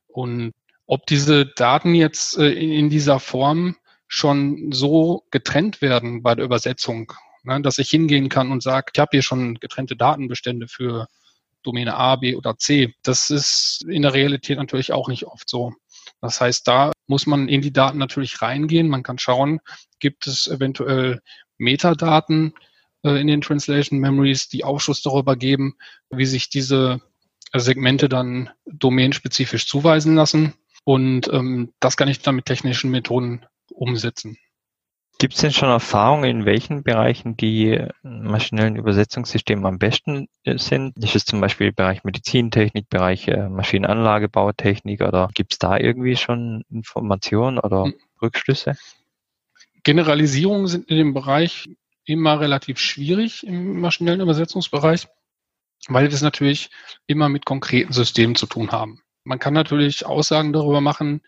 Und 0.06 0.52
ob 0.86 1.06
diese 1.06 1.46
Daten 1.46 1.94
jetzt 1.94 2.38
äh, 2.38 2.50
in 2.50 2.90
dieser 2.90 3.20
Form 3.20 3.76
schon 4.06 4.72
so 4.72 5.24
getrennt 5.30 5.82
werden 5.82 6.22
bei 6.22 6.34
der 6.34 6.44
Übersetzung, 6.44 7.12
ne, 7.42 7.60
dass 7.60 7.78
ich 7.78 7.90
hingehen 7.90 8.28
kann 8.28 8.50
und 8.50 8.62
sage, 8.62 8.92
ich 8.94 8.98
habe 8.98 9.10
hier 9.12 9.22
schon 9.22 9.56
getrennte 9.56 9.96
Datenbestände 9.96 10.66
für 10.66 11.08
Domäne 11.62 11.94
A, 11.94 12.16
B 12.16 12.36
oder 12.36 12.56
C. 12.56 12.94
Das 13.02 13.30
ist 13.30 13.84
in 13.88 14.02
der 14.02 14.14
Realität 14.14 14.58
natürlich 14.58 14.92
auch 14.92 15.08
nicht 15.08 15.24
oft 15.24 15.48
so. 15.48 15.72
Das 16.20 16.40
heißt, 16.40 16.66
da 16.66 16.92
muss 17.06 17.26
man 17.26 17.48
in 17.48 17.62
die 17.62 17.72
Daten 17.72 17.98
natürlich 17.98 18.40
reingehen. 18.42 18.88
Man 18.88 19.02
kann 19.02 19.18
schauen, 19.18 19.60
gibt 20.00 20.26
es 20.26 20.46
eventuell 20.46 21.20
Metadaten 21.58 22.54
äh, 23.02 23.20
in 23.20 23.26
den 23.26 23.40
Translation 23.40 23.98
Memories, 23.98 24.48
die 24.48 24.64
Aufschluss 24.64 25.02
darüber 25.02 25.36
geben, 25.36 25.76
wie 26.10 26.26
sich 26.26 26.48
diese 26.48 27.00
Segmente 27.54 28.08
dann 28.08 28.50
domainspezifisch 28.66 29.66
zuweisen 29.66 30.14
lassen. 30.14 30.54
Und 30.84 31.28
ähm, 31.32 31.72
das 31.80 31.96
kann 31.96 32.08
ich 32.08 32.20
dann 32.20 32.36
mit 32.36 32.46
technischen 32.46 32.90
Methoden 32.90 33.44
umsetzen. 33.70 34.38
Gibt 35.20 35.34
es 35.34 35.40
denn 35.40 35.52
schon 35.52 35.68
Erfahrungen, 35.68 36.30
in 36.30 36.44
welchen 36.44 36.84
Bereichen 36.84 37.36
die 37.36 37.84
maschinellen 38.02 38.76
Übersetzungssysteme 38.76 39.66
am 39.66 39.78
besten 39.78 40.28
äh, 40.44 40.58
sind? 40.58 40.96
Ist 40.96 41.16
es 41.16 41.24
zum 41.24 41.40
Beispiel 41.40 41.72
Bereich 41.72 42.04
Medizintechnik, 42.04 42.88
Bereich 42.88 43.26
äh, 43.26 43.48
Maschinenanlagebautechnik 43.48 45.00
oder 45.00 45.28
gibt 45.34 45.54
es 45.54 45.58
da 45.58 45.76
irgendwie 45.76 46.14
schon 46.14 46.64
Informationen 46.70 47.58
oder 47.58 47.86
hm. 47.86 47.94
Rückschlüsse? 48.22 48.76
Generalisierungen 49.82 50.68
sind 50.68 50.88
in 50.88 50.98
dem 50.98 51.14
Bereich 51.14 51.68
immer 52.04 52.38
relativ 52.38 52.78
schwierig 52.78 53.44
im 53.44 53.80
maschinellen 53.80 54.20
Übersetzungsbereich, 54.20 55.08
weil 55.88 56.06
wir 56.06 56.14
es 56.14 56.22
natürlich 56.22 56.70
immer 57.08 57.28
mit 57.28 57.44
konkreten 57.44 57.92
Systemen 57.92 58.36
zu 58.36 58.46
tun 58.46 58.70
haben. 58.70 59.02
Man 59.24 59.40
kann 59.40 59.52
natürlich 59.52 60.06
Aussagen 60.06 60.52
darüber 60.52 60.80
machen, 60.80 61.22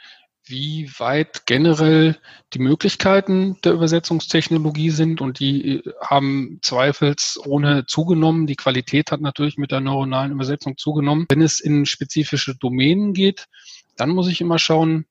wie 0.50 0.90
weit 0.98 1.46
generell 1.46 2.18
die 2.52 2.58
Möglichkeiten 2.58 3.56
der 3.62 3.72
Übersetzungstechnologie 3.72 4.90
sind 4.90 5.20
und 5.20 5.40
die 5.40 5.76
äh, 5.76 5.92
haben 6.02 6.58
zweifelsohne 6.62 7.86
zugenommen. 7.86 8.46
Die 8.46 8.56
Qualität 8.56 9.12
hat 9.12 9.20
natürlich 9.20 9.56
mit 9.56 9.70
der 9.70 9.80
neuronalen 9.80 10.32
Übersetzung 10.32 10.76
zugenommen. 10.76 11.26
Wenn 11.30 11.42
es 11.42 11.60
in 11.60 11.86
spezifische 11.86 12.56
Domänen 12.56 13.14
geht, 13.14 13.46
dann 13.96 14.10
muss 14.10 14.28
ich 14.28 14.40
immer 14.40 14.58
schauen, 14.58 15.06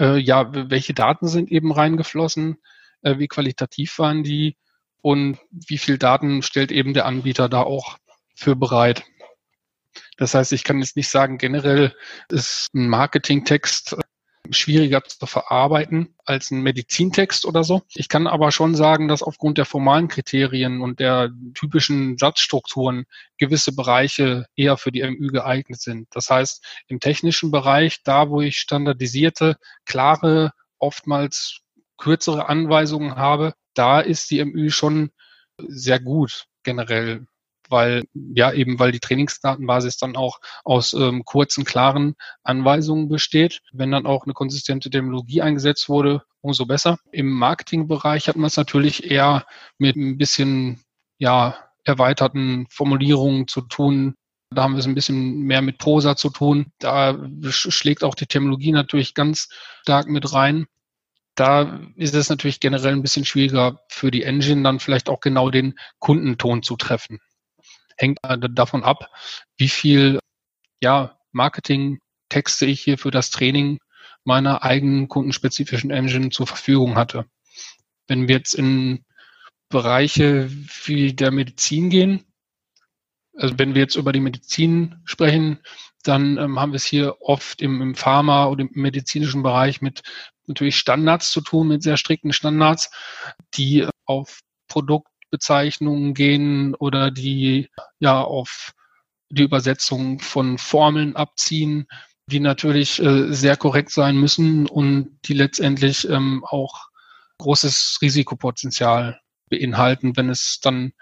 äh, 0.00 0.18
ja, 0.18 0.50
welche 0.70 0.94
Daten 0.94 1.28
sind 1.28 1.50
eben 1.50 1.72
reingeflossen, 1.72 2.56
äh, 3.02 3.18
wie 3.18 3.28
qualitativ 3.28 3.98
waren 3.98 4.22
die 4.22 4.56
und 5.02 5.38
wie 5.50 5.78
viel 5.78 5.98
Daten 5.98 6.42
stellt 6.42 6.72
eben 6.72 6.94
der 6.94 7.06
Anbieter 7.06 7.48
da 7.48 7.62
auch 7.62 7.98
für 8.34 8.56
bereit. 8.56 9.04
Das 10.16 10.34
heißt, 10.34 10.52
ich 10.52 10.64
kann 10.64 10.78
jetzt 10.78 10.96
nicht 10.96 11.08
sagen, 11.08 11.38
generell 11.38 11.94
ist 12.28 12.74
ein 12.74 12.88
Marketingtext 12.88 13.96
schwieriger 14.52 15.02
zu 15.04 15.26
verarbeiten 15.26 16.14
als 16.24 16.50
ein 16.50 16.62
Medizintext 16.62 17.44
oder 17.44 17.64
so. 17.64 17.82
Ich 17.94 18.08
kann 18.08 18.26
aber 18.26 18.52
schon 18.52 18.74
sagen, 18.74 19.08
dass 19.08 19.22
aufgrund 19.22 19.58
der 19.58 19.64
formalen 19.64 20.08
Kriterien 20.08 20.80
und 20.80 21.00
der 21.00 21.30
typischen 21.54 22.18
Satzstrukturen 22.18 23.06
gewisse 23.38 23.74
Bereiche 23.74 24.46
eher 24.56 24.76
für 24.76 24.92
die 24.92 25.02
MÜ 25.02 25.28
geeignet 25.28 25.80
sind. 25.80 26.08
Das 26.10 26.30
heißt, 26.30 26.64
im 26.88 27.00
technischen 27.00 27.50
Bereich, 27.50 28.02
da 28.02 28.30
wo 28.30 28.40
ich 28.40 28.58
standardisierte, 28.58 29.56
klare, 29.84 30.52
oftmals 30.78 31.60
kürzere 31.96 32.48
Anweisungen 32.48 33.16
habe, 33.16 33.54
da 33.74 34.00
ist 34.00 34.30
die 34.30 34.44
MÜ 34.44 34.70
schon 34.70 35.10
sehr 35.58 36.00
gut 36.00 36.46
generell 36.62 37.26
weil 37.70 38.04
ja 38.12 38.52
eben 38.52 38.78
weil 38.78 38.92
die 38.92 39.00
Trainingsdatenbasis 39.00 39.96
dann 39.98 40.16
auch 40.16 40.40
aus 40.64 40.92
ähm, 40.92 41.24
kurzen, 41.24 41.64
klaren 41.64 42.14
Anweisungen 42.42 43.08
besteht. 43.08 43.62
Wenn 43.72 43.90
dann 43.90 44.06
auch 44.06 44.24
eine 44.24 44.34
konsistente 44.34 44.90
Terminologie 44.90 45.42
eingesetzt 45.42 45.88
wurde, 45.88 46.22
umso 46.40 46.66
besser. 46.66 46.98
Im 47.12 47.30
Marketingbereich 47.30 48.28
hat 48.28 48.36
man 48.36 48.46
es 48.46 48.56
natürlich 48.56 49.10
eher 49.10 49.46
mit 49.78 49.96
ein 49.96 50.18
bisschen 50.18 50.80
ja 51.18 51.56
erweiterten 51.84 52.66
Formulierungen 52.70 53.48
zu 53.48 53.62
tun. 53.62 54.14
Da 54.50 54.62
haben 54.62 54.74
wir 54.74 54.80
es 54.80 54.86
ein 54.86 54.94
bisschen 54.94 55.40
mehr 55.40 55.62
mit 55.62 55.78
Prosa 55.78 56.16
zu 56.16 56.30
tun. 56.30 56.72
Da 56.78 57.18
schlägt 57.48 58.04
auch 58.04 58.14
die 58.14 58.26
Terminologie 58.26 58.72
natürlich 58.72 59.14
ganz 59.14 59.48
stark 59.82 60.08
mit 60.08 60.32
rein 60.32 60.66
da 61.36 61.80
ist 61.96 62.14
es 62.14 62.30
natürlich 62.30 62.60
generell 62.60 62.92
ein 62.92 63.02
bisschen 63.02 63.24
schwieriger 63.24 63.80
für 63.88 64.10
die 64.10 64.22
Engine 64.22 64.62
dann 64.62 64.80
vielleicht 64.80 65.08
auch 65.08 65.20
genau 65.20 65.50
den 65.50 65.78
Kundenton 65.98 66.62
zu 66.62 66.76
treffen 66.76 67.20
hängt 67.96 68.18
davon 68.22 68.84
ab, 68.84 69.10
wie 69.56 69.68
viel 69.68 70.20
ja, 70.80 71.18
Marketing-Texte 71.32 72.66
ich 72.66 72.80
hier 72.80 72.98
für 72.98 73.10
das 73.10 73.30
Training 73.30 73.78
meiner 74.24 74.62
eigenen 74.62 75.08
kundenspezifischen 75.08 75.90
Engine 75.90 76.30
zur 76.30 76.46
Verfügung 76.46 76.96
hatte. 76.96 77.26
Wenn 78.08 78.28
wir 78.28 78.36
jetzt 78.36 78.54
in 78.54 79.04
Bereiche 79.68 80.50
wie 80.84 81.14
der 81.14 81.30
Medizin 81.30 81.90
gehen, 81.90 82.24
also 83.36 83.58
wenn 83.58 83.74
wir 83.74 83.82
jetzt 83.82 83.96
über 83.96 84.12
die 84.12 84.20
Medizin 84.20 85.00
sprechen, 85.04 85.60
dann 86.02 86.38
ähm, 86.38 86.58
haben 86.58 86.72
wir 86.72 86.76
es 86.76 86.84
hier 86.84 87.20
oft 87.20 87.60
im, 87.60 87.82
im 87.82 87.94
Pharma- 87.94 88.46
oder 88.46 88.62
im 88.62 88.70
medizinischen 88.72 89.42
Bereich 89.42 89.80
mit 89.82 90.02
natürlich 90.46 90.76
Standards 90.76 91.30
zu 91.30 91.40
tun, 91.40 91.68
mit 91.68 91.82
sehr 91.82 91.96
strikten 91.96 92.32
Standards, 92.32 92.90
die 93.54 93.86
auf 94.04 94.40
Produkt 94.68 95.08
Bezeichnungen 95.30 96.14
gehen 96.14 96.74
oder 96.74 97.10
die 97.10 97.68
ja 97.98 98.20
auf 98.20 98.72
die 99.28 99.42
Übersetzung 99.42 100.20
von 100.20 100.58
Formeln 100.58 101.16
abziehen, 101.16 101.86
die 102.26 102.40
natürlich 102.40 103.00
äh, 103.00 103.32
sehr 103.32 103.56
korrekt 103.56 103.90
sein 103.90 104.16
müssen 104.16 104.66
und 104.66 105.18
die 105.24 105.34
letztendlich 105.34 106.08
ähm, 106.08 106.44
auch 106.44 106.88
großes 107.38 107.98
Risikopotenzial 108.02 109.20
beinhalten, 109.48 110.16
wenn 110.16 110.28
es 110.30 110.60
dann 110.60 110.92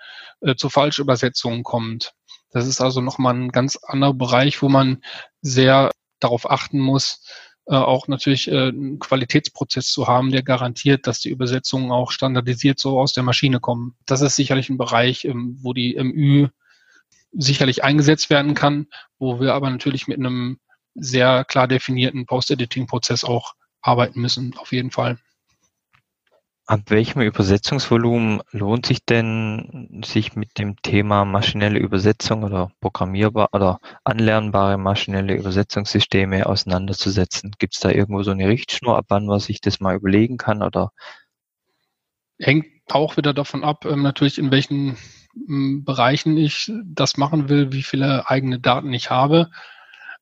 äh, 0.41 0.55
zu 0.55 0.69
Falschübersetzungen 0.69 1.63
kommt. 1.63 2.13
Das 2.51 2.67
ist 2.67 2.81
also 2.81 3.01
nochmal 3.01 3.35
ein 3.35 3.51
ganz 3.51 3.77
anderer 3.77 4.15
Bereich, 4.15 4.63
wo 4.63 4.69
man 4.69 5.03
sehr 5.41 5.91
darauf 6.21 6.51
achten 6.51 6.79
muss, 6.79 7.27
äh, 7.67 7.75
auch 7.75 8.09
natürlich 8.09 8.51
äh, 8.51 8.69
einen 8.69 8.99
Qualitätsprozess 8.99 9.89
zu 9.89 10.07
haben, 10.07 10.31
der 10.31 10.43
garantiert, 10.43 11.07
dass 11.07 11.21
die 11.21 11.31
Übersetzungen 11.31 11.91
auch 11.93 12.11
standardisiert 12.11 12.79
so 12.79 13.01
aus 13.01 13.13
der 13.13 13.23
Maschine 13.23 13.61
kommen. 13.61 13.97
Das 14.07 14.21
ist 14.21 14.37
sicherlich 14.37 14.69
ein 14.69 14.79
Bereich, 14.79 15.25
ähm, 15.25 15.59
wo 15.63 15.73
die 15.73 15.97
MÜ 16.03 16.49
sicherlich 17.33 17.83
eingesetzt 17.83 18.31
werden 18.31 18.55
kann, 18.55 18.87
wo 19.19 19.41
wir 19.41 19.55
aber 19.55 19.71
natürlich 19.71 20.07
mit 20.07 20.19
einem 20.19 20.59
sehr 20.95 21.45
klar 21.45 21.67
definierten 21.67 22.27
Post-Editing-Prozess 22.27 23.25
auch 23.25 23.55
arbeiten 23.81 24.21
müssen, 24.21 24.55
auf 24.59 24.73
jeden 24.73 24.91
Fall. 24.91 25.19
Ab 26.67 26.81
welchem 26.87 27.21
Übersetzungsvolumen 27.21 28.41
lohnt 28.51 28.87
sich 28.87 29.05
denn, 29.05 30.01
sich 30.03 30.35
mit 30.35 30.59
dem 30.59 30.81
Thema 30.81 31.27
maschinelle 31.27 31.79
Übersetzung 31.79 32.43
oder 32.43 32.73
programmierbar 32.81 33.51
oder 33.53 33.81
anlernbare 34.03 34.79
maschinelle 34.79 35.35
Übersetzungssysteme 35.35 36.47
auseinanderzusetzen? 36.47 37.53
Gibt 37.59 37.75
es 37.75 37.81
da 37.81 37.91
irgendwo 37.91 38.23
so 38.23 38.31
eine 38.31 38.49
Richtschnur, 38.49 38.97
ab 38.97 39.05
wann 39.09 39.27
man 39.27 39.41
sich 39.41 39.61
das 39.61 39.79
mal 39.81 39.95
überlegen 39.95 40.39
kann 40.39 40.63
oder? 40.63 40.93
Hängt 42.39 42.67
auch 42.91 43.19
wieder 43.19 43.35
davon 43.35 43.63
ab, 43.63 43.85
ähm, 43.85 44.01
natürlich 44.01 44.39
in 44.39 44.51
welchen 44.51 44.97
ähm, 45.37 45.85
Bereichen 45.85 46.39
ich 46.39 46.73
das 46.83 47.19
machen 47.19 47.51
will, 47.51 47.73
wie 47.73 47.83
viele 47.83 48.31
eigene 48.31 48.59
Daten 48.59 48.91
ich 48.95 49.11
habe 49.11 49.51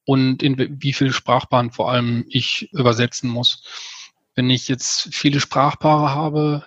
und 0.05 0.43
in 0.43 0.59
wie 0.83 0.93
viele 0.93 1.13
Sprachbahnen 1.13 1.71
vor 1.71 1.93
allem 1.93 2.25
ich 2.29 2.69
übersetzen 2.73 3.31
muss. 3.31 3.63
Wenn 4.35 4.51
ich 4.51 4.69
jetzt 4.69 5.15
viele 5.15 5.41
Sprachpaare 5.41 6.15
habe, 6.15 6.67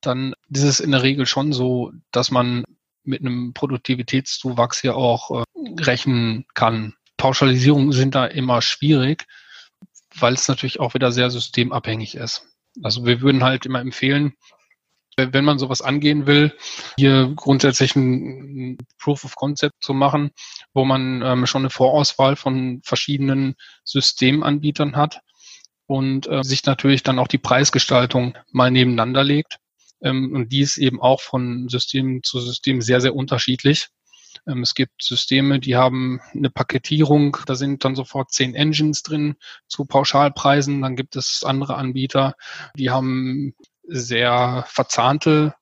dann 0.00 0.34
ist 0.48 0.62
es 0.62 0.80
in 0.80 0.92
der 0.92 1.02
Regel 1.02 1.26
schon 1.26 1.52
so, 1.52 1.92
dass 2.10 2.30
man 2.30 2.64
mit 3.04 3.20
einem 3.20 3.54
Produktivitätszuwachs 3.54 4.82
ja 4.82 4.94
auch 4.94 5.30
äh, 5.30 5.44
rechnen 5.80 6.44
kann. 6.54 6.94
Pauschalisierungen 7.16 7.92
sind 7.92 8.14
da 8.14 8.26
immer 8.26 8.62
schwierig, 8.62 9.26
weil 10.14 10.34
es 10.34 10.46
natürlich 10.48 10.78
auch 10.80 10.94
wieder 10.94 11.10
sehr 11.10 11.30
systemabhängig 11.30 12.14
ist. 12.14 12.46
Also 12.82 13.06
wir 13.06 13.20
würden 13.20 13.42
halt 13.42 13.66
immer 13.66 13.80
empfehlen, 13.80 14.34
wenn 15.16 15.44
man 15.44 15.58
sowas 15.58 15.82
angehen 15.82 16.26
will, 16.26 16.56
hier 16.96 17.32
grundsätzlich 17.34 17.96
ein 17.96 18.78
Proof 19.00 19.24
of 19.24 19.34
Concept 19.34 19.82
zu 19.82 19.92
machen, 19.94 20.30
wo 20.72 20.84
man 20.84 21.22
ähm, 21.22 21.46
schon 21.46 21.62
eine 21.62 21.70
Vorauswahl 21.70 22.36
von 22.36 22.80
verschiedenen 22.84 23.56
Systemanbietern 23.84 24.94
hat 24.94 25.20
und 25.88 26.28
äh, 26.28 26.44
sich 26.44 26.64
natürlich 26.66 27.02
dann 27.02 27.18
auch 27.18 27.28
die 27.28 27.38
Preisgestaltung 27.38 28.36
mal 28.52 28.70
nebeneinander 28.70 29.24
legt. 29.24 29.58
Ähm, 30.02 30.34
und 30.34 30.52
die 30.52 30.60
ist 30.60 30.76
eben 30.76 31.00
auch 31.00 31.20
von 31.20 31.68
System 31.68 32.22
zu 32.22 32.40
System 32.40 32.82
sehr, 32.82 33.00
sehr 33.00 33.16
unterschiedlich. 33.16 33.88
Ähm, 34.46 34.62
es 34.62 34.74
gibt 34.74 35.02
Systeme, 35.02 35.58
die 35.60 35.76
haben 35.76 36.20
eine 36.34 36.50
Paketierung, 36.50 37.38
da 37.46 37.54
sind 37.54 37.84
dann 37.84 37.96
sofort 37.96 38.30
zehn 38.30 38.54
Engines 38.54 39.02
drin 39.02 39.36
zu 39.66 39.86
Pauschalpreisen. 39.86 40.82
Dann 40.82 40.94
gibt 40.94 41.16
es 41.16 41.42
andere 41.42 41.76
Anbieter, 41.76 42.34
die 42.76 42.90
haben 42.90 43.54
sehr 43.84 44.66
verzahnte 44.68 45.54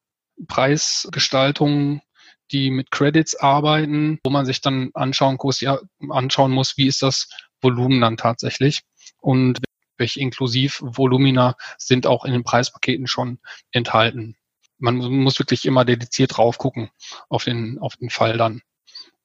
Preisgestaltungen, 0.48 2.02
die 2.50 2.72
mit 2.72 2.90
Credits 2.90 3.36
arbeiten, 3.36 4.18
wo 4.24 4.30
man 4.30 4.44
sich 4.44 4.60
dann 4.60 4.90
anschauen, 4.94 5.38
anschauen 6.10 6.50
muss, 6.50 6.76
wie 6.76 6.88
ist 6.88 7.02
das 7.02 7.28
Volumen 7.62 8.00
dann 8.00 8.16
tatsächlich. 8.16 8.82
Und 9.20 9.60
welche 9.98 10.20
Inklusivvolumina 10.20 11.56
sind 11.78 12.06
auch 12.06 12.24
in 12.24 12.32
den 12.32 12.44
Preispaketen 12.44 13.06
schon 13.06 13.38
enthalten. 13.70 14.36
Man 14.78 14.96
muss 14.96 15.38
wirklich 15.38 15.64
immer 15.64 15.84
dediziert 15.84 16.36
drauf 16.36 16.58
gucken 16.58 16.90
auf 17.28 17.44
den, 17.44 17.78
auf 17.78 17.96
den 17.96 18.10
Fall 18.10 18.36
dann. 18.36 18.62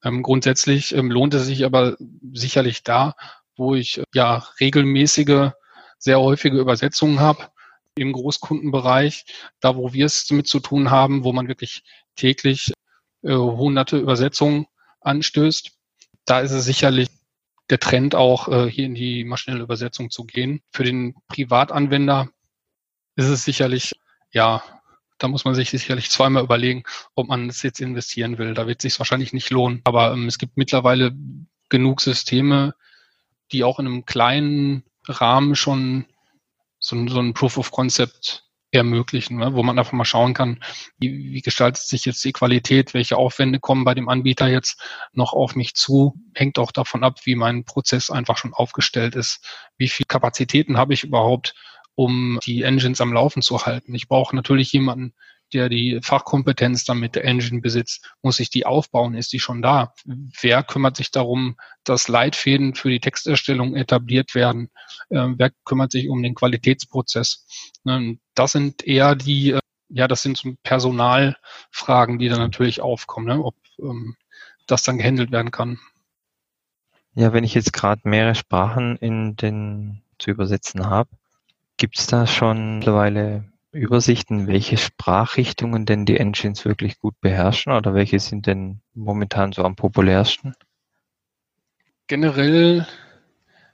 Ähm, 0.04 0.22
grundsätzlich 0.22 0.94
ähm, 0.94 1.10
lohnt 1.10 1.34
es 1.34 1.46
sich 1.46 1.64
aber 1.64 1.96
sicherlich 2.32 2.82
da, 2.82 3.14
wo 3.56 3.74
ich 3.74 3.98
äh, 3.98 4.04
ja 4.14 4.46
regelmäßige, 4.60 5.50
sehr 5.98 6.20
häufige 6.20 6.58
Übersetzungen 6.58 7.20
habe 7.20 7.48
im 7.94 8.12
Großkundenbereich, 8.12 9.24
da 9.60 9.76
wo 9.76 9.92
wir 9.92 10.06
es 10.06 10.28
mit 10.30 10.48
zu 10.48 10.58
tun 10.58 10.90
haben, 10.90 11.24
wo 11.24 11.32
man 11.32 11.46
wirklich 11.46 11.84
täglich 12.16 12.72
äh, 13.22 13.34
hunderte 13.34 13.98
Übersetzungen 13.98 14.66
anstößt. 15.00 15.70
Da 16.24 16.40
ist 16.40 16.52
es 16.52 16.64
sicherlich 16.64 17.08
der 17.70 17.78
Trend 17.78 18.14
auch, 18.14 18.48
äh, 18.48 18.70
hier 18.70 18.86
in 18.86 18.94
die 18.94 19.24
maschinelle 19.24 19.62
Übersetzung 19.62 20.10
zu 20.10 20.24
gehen. 20.24 20.62
Für 20.72 20.84
den 20.84 21.14
Privatanwender 21.28 22.28
ist 23.16 23.28
es 23.28 23.44
sicherlich, 23.44 23.94
ja, 24.30 24.62
da 25.18 25.28
muss 25.28 25.44
man 25.44 25.54
sich 25.54 25.70
sicherlich 25.70 26.10
zweimal 26.10 26.42
überlegen, 26.42 26.82
ob 27.14 27.28
man 27.28 27.48
es 27.48 27.62
jetzt 27.62 27.80
investieren 27.80 28.38
will. 28.38 28.54
Da 28.54 28.66
wird 28.66 28.78
es 28.78 28.92
sich 28.92 28.98
wahrscheinlich 28.98 29.32
nicht 29.32 29.50
lohnen. 29.50 29.80
Aber 29.84 30.12
ähm, 30.12 30.26
es 30.26 30.38
gibt 30.38 30.56
mittlerweile 30.56 31.12
genug 31.68 32.00
Systeme, 32.00 32.74
die 33.52 33.64
auch 33.64 33.78
in 33.78 33.86
einem 33.86 34.04
kleinen 34.04 34.82
Rahmen 35.06 35.54
schon 35.54 36.06
so, 36.78 37.06
so 37.08 37.20
ein 37.20 37.34
Proof 37.34 37.58
of 37.58 37.70
Concept 37.70 38.44
ermöglichen, 38.72 39.38
ne? 39.38 39.54
wo 39.54 39.62
man 39.62 39.78
einfach 39.78 39.92
mal 39.92 40.04
schauen 40.04 40.34
kann, 40.34 40.60
wie, 40.98 41.32
wie 41.32 41.42
gestaltet 41.42 41.82
sich 41.82 42.04
jetzt 42.04 42.24
die 42.24 42.32
Qualität, 42.32 42.94
welche 42.94 43.16
Aufwände 43.16 43.60
kommen 43.60 43.84
bei 43.84 43.94
dem 43.94 44.08
Anbieter 44.08 44.48
jetzt 44.48 44.82
noch 45.12 45.34
auf 45.34 45.54
mich 45.54 45.74
zu, 45.74 46.16
hängt 46.34 46.58
auch 46.58 46.72
davon 46.72 47.04
ab, 47.04 47.20
wie 47.24 47.34
mein 47.34 47.64
Prozess 47.64 48.10
einfach 48.10 48.38
schon 48.38 48.54
aufgestellt 48.54 49.14
ist, 49.14 49.46
wie 49.76 49.88
viel 49.88 50.06
Kapazitäten 50.06 50.78
habe 50.78 50.94
ich 50.94 51.04
überhaupt, 51.04 51.54
um 51.94 52.40
die 52.44 52.62
Engines 52.62 53.00
am 53.02 53.12
Laufen 53.12 53.42
zu 53.42 53.66
halten. 53.66 53.94
Ich 53.94 54.08
brauche 54.08 54.34
natürlich 54.34 54.72
jemanden, 54.72 55.12
der 55.54 55.68
die 55.68 56.00
Fachkompetenz 56.02 56.84
dann 56.84 56.98
mit 56.98 57.14
der 57.14 57.24
Engine 57.24 57.60
besitzt, 57.60 58.10
muss 58.22 58.40
ich 58.40 58.50
die 58.50 58.66
aufbauen? 58.66 59.14
Ist 59.14 59.32
die 59.32 59.40
schon 59.40 59.62
da? 59.62 59.94
Wer 60.04 60.62
kümmert 60.62 60.96
sich 60.96 61.10
darum, 61.10 61.56
dass 61.84 62.08
Leitfäden 62.08 62.74
für 62.74 62.90
die 62.90 63.00
Texterstellung 63.00 63.76
etabliert 63.76 64.34
werden? 64.34 64.70
Ähm, 65.10 65.36
wer 65.38 65.50
kümmert 65.64 65.92
sich 65.92 66.08
um 66.08 66.22
den 66.22 66.34
Qualitätsprozess? 66.34 67.46
Ähm, 67.86 68.20
das 68.34 68.52
sind 68.52 68.86
eher 68.86 69.14
die, 69.14 69.50
äh, 69.50 69.60
ja, 69.88 70.08
das 70.08 70.22
sind 70.22 70.36
so 70.36 70.54
Personalfragen, 70.62 72.18
die 72.18 72.28
dann 72.28 72.40
natürlich 72.40 72.80
aufkommen, 72.80 73.26
ne? 73.26 73.44
ob 73.44 73.56
ähm, 73.78 74.16
das 74.66 74.82
dann 74.82 74.98
gehandelt 74.98 75.30
werden 75.32 75.50
kann. 75.50 75.78
Ja, 77.14 77.32
wenn 77.32 77.44
ich 77.44 77.54
jetzt 77.54 77.72
gerade 77.72 78.00
mehrere 78.04 78.34
Sprachen 78.34 78.96
in 78.96 79.36
den 79.36 80.02
zu 80.18 80.30
übersetzen 80.30 80.86
habe, 80.86 81.10
gibt 81.76 81.98
es 81.98 82.06
da 82.06 82.26
schon 82.26 82.78
mittlerweile 82.78 83.51
Übersichten, 83.72 84.46
welche 84.48 84.76
Sprachrichtungen 84.76 85.86
denn 85.86 86.04
die 86.04 86.18
Engines 86.18 86.64
wirklich 86.64 86.98
gut 86.98 87.18
beherrschen 87.20 87.72
oder 87.72 87.94
welche 87.94 88.20
sind 88.20 88.46
denn 88.46 88.82
momentan 88.94 89.52
so 89.52 89.64
am 89.64 89.76
populärsten? 89.76 90.54
Generell 92.06 92.86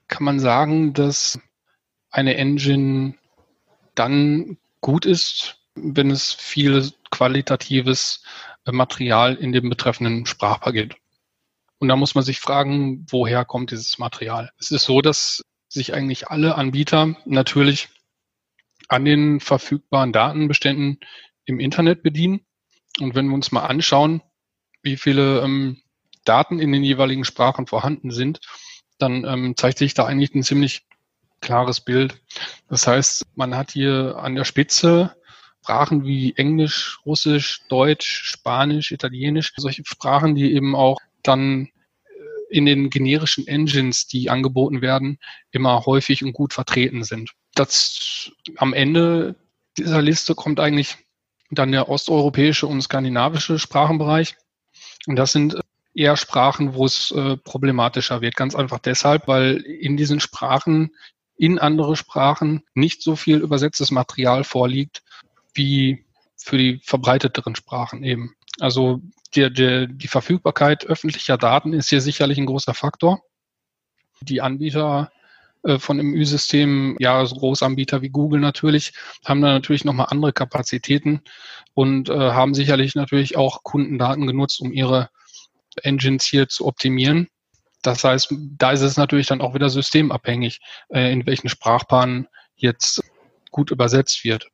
kann 0.06 0.24
man 0.24 0.38
sagen, 0.38 0.94
dass 0.94 1.40
eine 2.10 2.36
Engine 2.36 3.14
dann 3.96 4.58
gut 4.80 5.04
ist, 5.04 5.58
wenn 5.74 6.10
es 6.10 6.32
viel 6.32 6.92
qualitatives 7.10 8.22
Material 8.64 9.34
in 9.34 9.52
dem 9.52 9.68
betreffenden 9.68 10.26
Sprachpaar 10.26 10.72
gibt. 10.72 10.96
Und 11.78 11.88
da 11.88 11.96
muss 11.96 12.14
man 12.14 12.24
sich 12.24 12.40
fragen, 12.40 13.06
woher 13.08 13.44
kommt 13.44 13.70
dieses 13.72 13.98
Material? 13.98 14.50
Es 14.58 14.70
ist 14.70 14.84
so, 14.84 15.00
dass 15.00 15.44
sich 15.68 15.94
eigentlich 15.94 16.28
alle 16.28 16.54
Anbieter 16.54 17.16
natürlich 17.24 17.88
an 18.88 19.04
den 19.04 19.40
verfügbaren 19.40 20.12
Datenbeständen 20.12 20.98
im 21.44 21.60
Internet 21.60 22.02
bedienen. 22.02 22.40
Und 23.00 23.14
wenn 23.14 23.28
wir 23.28 23.34
uns 23.34 23.52
mal 23.52 23.66
anschauen, 23.66 24.22
wie 24.82 24.96
viele 24.96 25.42
ähm, 25.42 25.82
Daten 26.24 26.58
in 26.58 26.72
den 26.72 26.84
jeweiligen 26.84 27.24
Sprachen 27.24 27.66
vorhanden 27.66 28.10
sind, 28.10 28.40
dann 28.98 29.24
ähm, 29.24 29.56
zeigt 29.56 29.78
sich 29.78 29.94
da 29.94 30.04
eigentlich 30.04 30.34
ein 30.34 30.42
ziemlich 30.42 30.86
klares 31.40 31.80
Bild. 31.80 32.20
Das 32.68 32.86
heißt, 32.86 33.24
man 33.34 33.56
hat 33.56 33.70
hier 33.70 34.16
an 34.18 34.34
der 34.34 34.44
Spitze 34.44 35.14
Sprachen 35.62 36.04
wie 36.04 36.34
Englisch, 36.36 36.98
Russisch, 37.04 37.60
Deutsch, 37.68 38.22
Spanisch, 38.24 38.90
Italienisch, 38.90 39.52
solche 39.56 39.84
Sprachen, 39.84 40.34
die 40.34 40.54
eben 40.54 40.74
auch 40.74 40.98
dann 41.22 41.68
in 42.50 42.66
den 42.66 42.90
generischen 42.90 43.46
Engines, 43.46 44.06
die 44.06 44.30
angeboten 44.30 44.80
werden, 44.80 45.18
immer 45.50 45.86
häufig 45.86 46.24
und 46.24 46.32
gut 46.32 46.52
vertreten 46.54 47.04
sind 47.04 47.32
das 47.58 48.30
am 48.56 48.72
Ende 48.72 49.34
dieser 49.76 50.02
Liste 50.02 50.34
kommt 50.34 50.60
eigentlich 50.60 50.96
dann 51.50 51.72
der 51.72 51.88
osteuropäische 51.88 52.66
und 52.66 52.82
skandinavische 52.82 53.58
Sprachenbereich. 53.58 54.36
Und 55.06 55.16
das 55.16 55.32
sind 55.32 55.58
eher 55.94 56.16
Sprachen, 56.16 56.74
wo 56.74 56.84
es 56.84 57.10
äh, 57.10 57.36
problematischer 57.36 58.20
wird. 58.20 58.36
Ganz 58.36 58.54
einfach 58.54 58.78
deshalb, 58.78 59.26
weil 59.26 59.56
in 59.56 59.96
diesen 59.96 60.20
Sprachen, 60.20 60.94
in 61.36 61.58
andere 61.58 61.96
Sprachen 61.96 62.64
nicht 62.74 63.02
so 63.02 63.16
viel 63.16 63.38
übersetztes 63.38 63.90
Material 63.90 64.44
vorliegt, 64.44 65.02
wie 65.54 66.04
für 66.36 66.58
die 66.58 66.80
verbreiteteren 66.84 67.56
Sprachen 67.56 68.04
eben. 68.04 68.34
Also 68.60 69.00
der, 69.36 69.50
der, 69.50 69.86
die 69.86 70.08
Verfügbarkeit 70.08 70.86
öffentlicher 70.86 71.38
Daten 71.38 71.72
ist 71.72 71.90
hier 71.90 72.00
sicherlich 72.00 72.38
ein 72.38 72.46
großer 72.46 72.74
Faktor. 72.74 73.20
Die 74.20 74.40
Anbieter 74.40 75.10
äh, 75.62 75.78
von 75.78 75.98
dem 75.98 76.14
Ü-System, 76.14 76.96
ja, 76.98 77.24
so 77.26 77.36
Großanbieter 77.36 78.02
wie 78.02 78.10
Google 78.10 78.40
natürlich, 78.40 78.92
haben 79.24 79.42
da 79.42 79.48
natürlich 79.48 79.84
nochmal 79.84 80.06
andere 80.10 80.32
Kapazitäten 80.32 81.22
und 81.74 82.08
äh, 82.08 82.14
haben 82.14 82.54
sicherlich 82.54 82.94
natürlich 82.94 83.36
auch 83.36 83.62
Kundendaten 83.62 84.26
genutzt, 84.26 84.60
um 84.60 84.72
ihre 84.72 85.10
Engines 85.82 86.24
hier 86.24 86.48
zu 86.48 86.66
optimieren. 86.66 87.28
Das 87.82 88.02
heißt, 88.02 88.34
da 88.58 88.72
ist 88.72 88.82
es 88.82 88.96
natürlich 88.96 89.28
dann 89.28 89.40
auch 89.40 89.54
wieder 89.54 89.68
systemabhängig, 89.68 90.60
äh, 90.88 91.12
in 91.12 91.26
welchen 91.26 91.48
Sprachpaaren 91.48 92.26
jetzt 92.56 93.02
gut 93.50 93.70
übersetzt 93.70 94.24
wird. 94.24 94.48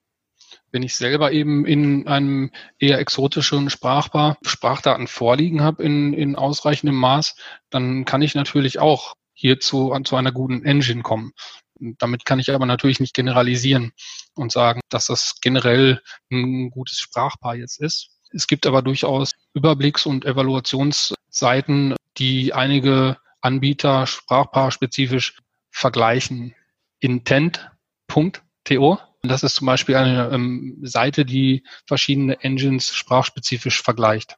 Wenn 0.75 0.83
ich 0.83 0.97
selber 0.97 1.31
eben 1.31 1.65
in 1.67 2.09
einem 2.09 2.51
eher 2.81 2.99
exotischen 2.99 3.71
Sprachpaar 3.71 4.39
Sprachdaten 4.43 5.07
vorliegen 5.07 5.63
habe 5.63 5.85
in, 5.85 6.13
in 6.13 6.35
ausreichendem 6.35 6.97
Maß, 6.97 7.37
dann 7.71 8.05
kann 8.05 8.23
ich 8.23 8.35
natürlich 8.35 8.81
auch 8.81 9.15
hier 9.35 9.61
zu, 9.61 9.97
zu 10.03 10.17
einer 10.17 10.33
guten 10.33 10.65
Engine 10.65 11.03
kommen. 11.03 11.31
Damit 11.79 12.25
kann 12.25 12.41
ich 12.41 12.51
aber 12.51 12.67
natürlich 12.67 12.99
nicht 12.99 13.15
generalisieren. 13.15 13.93
und 14.35 14.51
sagen, 14.51 14.81
dass 14.89 15.07
das 15.07 15.37
generell 15.41 16.03
ein 16.33 16.71
gutes 16.71 16.99
Sprachpaar 16.99 17.55
jetzt 17.55 17.81
ist. 17.81 18.09
Es 18.33 18.49
gibt 18.49 18.67
aber 18.67 18.83
durchaus 18.83 19.31
Überblicks- 19.55 20.07
und 20.07 20.25
Evaluationsseiten, 20.25 21.95
die 22.19 22.53
einige 22.53 23.19
Anbieter 23.41 24.09
sprachpaarspezifisch 24.09 25.39
vergleichen. 25.71 26.57
Intent.to. 26.99 28.99
Das 29.29 29.43
ist 29.43 29.57
zum 29.57 29.67
Beispiel 29.67 29.97
eine 29.97 30.31
ähm, 30.31 30.79
Seite, 30.83 31.25
die 31.25 31.65
verschiedene 31.87 32.41
Engines 32.43 32.95
sprachspezifisch 32.95 33.83
vergleicht. 33.83 34.37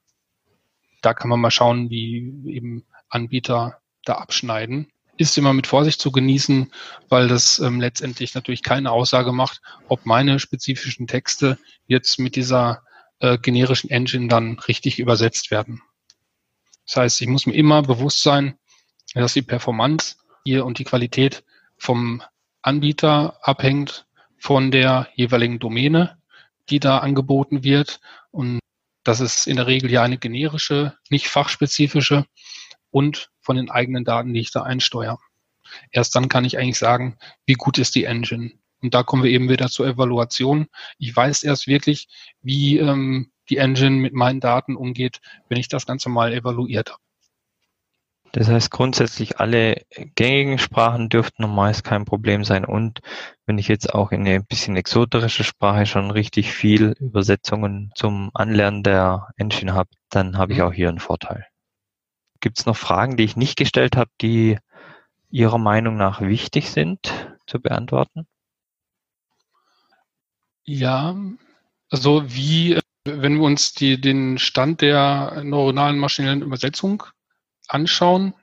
Da 1.02 1.12
kann 1.12 1.28
man 1.28 1.40
mal 1.40 1.50
schauen, 1.50 1.90
wie 1.90 2.32
eben 2.46 2.84
Anbieter 3.08 3.80
da 4.04 4.14
abschneiden. 4.14 4.92
Ist 5.16 5.36
immer 5.38 5.52
mit 5.52 5.66
Vorsicht 5.66 6.00
zu 6.00 6.12
genießen, 6.12 6.72
weil 7.08 7.26
das 7.26 7.58
ähm, 7.58 7.80
letztendlich 7.80 8.34
natürlich 8.34 8.62
keine 8.62 8.92
Aussage 8.92 9.32
macht, 9.32 9.60
ob 9.88 10.06
meine 10.06 10.38
spezifischen 10.38 11.06
Texte 11.06 11.58
jetzt 11.86 12.18
mit 12.18 12.36
dieser 12.36 12.82
äh, 13.18 13.38
generischen 13.38 13.90
Engine 13.90 14.28
dann 14.28 14.58
richtig 14.60 14.98
übersetzt 14.98 15.50
werden. 15.50 15.82
Das 16.86 16.96
heißt, 16.96 17.22
ich 17.22 17.28
muss 17.28 17.46
mir 17.46 17.54
immer 17.54 17.82
bewusst 17.82 18.22
sein, 18.22 18.56
dass 19.14 19.32
die 19.32 19.42
Performance 19.42 20.16
hier 20.44 20.64
und 20.64 20.78
die 20.78 20.84
Qualität 20.84 21.44
vom 21.76 22.22
Anbieter 22.62 23.38
abhängt 23.42 24.05
von 24.46 24.70
der 24.70 25.08
jeweiligen 25.16 25.58
Domäne, 25.58 26.18
die 26.70 26.78
da 26.78 26.98
angeboten 26.98 27.64
wird. 27.64 27.98
Und 28.30 28.60
das 29.02 29.18
ist 29.18 29.48
in 29.48 29.56
der 29.56 29.66
Regel 29.66 29.90
ja 29.90 30.04
eine 30.04 30.18
generische, 30.18 30.96
nicht 31.10 31.26
fachspezifische 31.26 32.26
und 32.92 33.28
von 33.40 33.56
den 33.56 33.72
eigenen 33.72 34.04
Daten, 34.04 34.32
die 34.32 34.38
ich 34.38 34.52
da 34.52 34.62
einsteuere. 34.62 35.18
Erst 35.90 36.14
dann 36.14 36.28
kann 36.28 36.44
ich 36.44 36.58
eigentlich 36.58 36.78
sagen, 36.78 37.18
wie 37.44 37.54
gut 37.54 37.78
ist 37.78 37.96
die 37.96 38.04
Engine. 38.04 38.52
Und 38.82 38.94
da 38.94 39.02
kommen 39.02 39.24
wir 39.24 39.32
eben 39.32 39.48
wieder 39.48 39.66
zur 39.68 39.88
Evaluation. 39.88 40.68
Ich 40.96 41.16
weiß 41.16 41.42
erst 41.42 41.66
wirklich, 41.66 42.06
wie 42.40 42.78
ähm, 42.78 43.32
die 43.50 43.56
Engine 43.56 43.96
mit 43.96 44.14
meinen 44.14 44.38
Daten 44.38 44.76
umgeht, 44.76 45.20
wenn 45.48 45.58
ich 45.58 45.66
das 45.66 45.86
Ganze 45.86 46.08
mal 46.08 46.32
evaluiert 46.32 46.92
habe. 46.92 47.05
Das 48.36 48.48
heißt, 48.48 48.70
grundsätzlich 48.70 49.40
alle 49.40 49.86
gängigen 50.14 50.58
Sprachen 50.58 51.08
dürften 51.08 51.40
normalerweise 51.40 51.82
kein 51.82 52.04
Problem 52.04 52.44
sein. 52.44 52.66
Und 52.66 53.00
wenn 53.46 53.56
ich 53.56 53.66
jetzt 53.66 53.94
auch 53.94 54.12
in 54.12 54.26
eine 54.26 54.42
bisschen 54.42 54.76
exoterische 54.76 55.42
Sprache 55.42 55.86
schon 55.86 56.10
richtig 56.10 56.52
viel 56.52 56.94
Übersetzungen 57.00 57.92
zum 57.94 58.30
Anlernen 58.34 58.82
der 58.82 59.30
Engine 59.38 59.72
habe, 59.72 59.88
dann 60.10 60.36
habe 60.36 60.52
ich 60.52 60.58
mhm. 60.58 60.64
auch 60.66 60.72
hier 60.74 60.90
einen 60.90 60.98
Vorteil. 60.98 61.46
Gibt 62.40 62.58
es 62.58 62.66
noch 62.66 62.76
Fragen, 62.76 63.16
die 63.16 63.24
ich 63.24 63.36
nicht 63.36 63.56
gestellt 63.56 63.96
habe, 63.96 64.10
die 64.20 64.58
Ihrer 65.30 65.56
Meinung 65.56 65.96
nach 65.96 66.20
wichtig 66.20 66.70
sind 66.70 67.30
zu 67.46 67.58
beantworten? 67.58 68.26
Ja, 70.62 71.16
also 71.88 72.22
wie, 72.26 72.78
wenn 73.04 73.36
wir 73.36 73.44
uns 73.44 73.72
die, 73.72 73.98
den 73.98 74.36
Stand 74.36 74.82
der 74.82 75.42
neuronalen 75.42 75.98
maschinellen 75.98 76.42
Übersetzung 76.42 77.02
anschauen, 77.68 78.34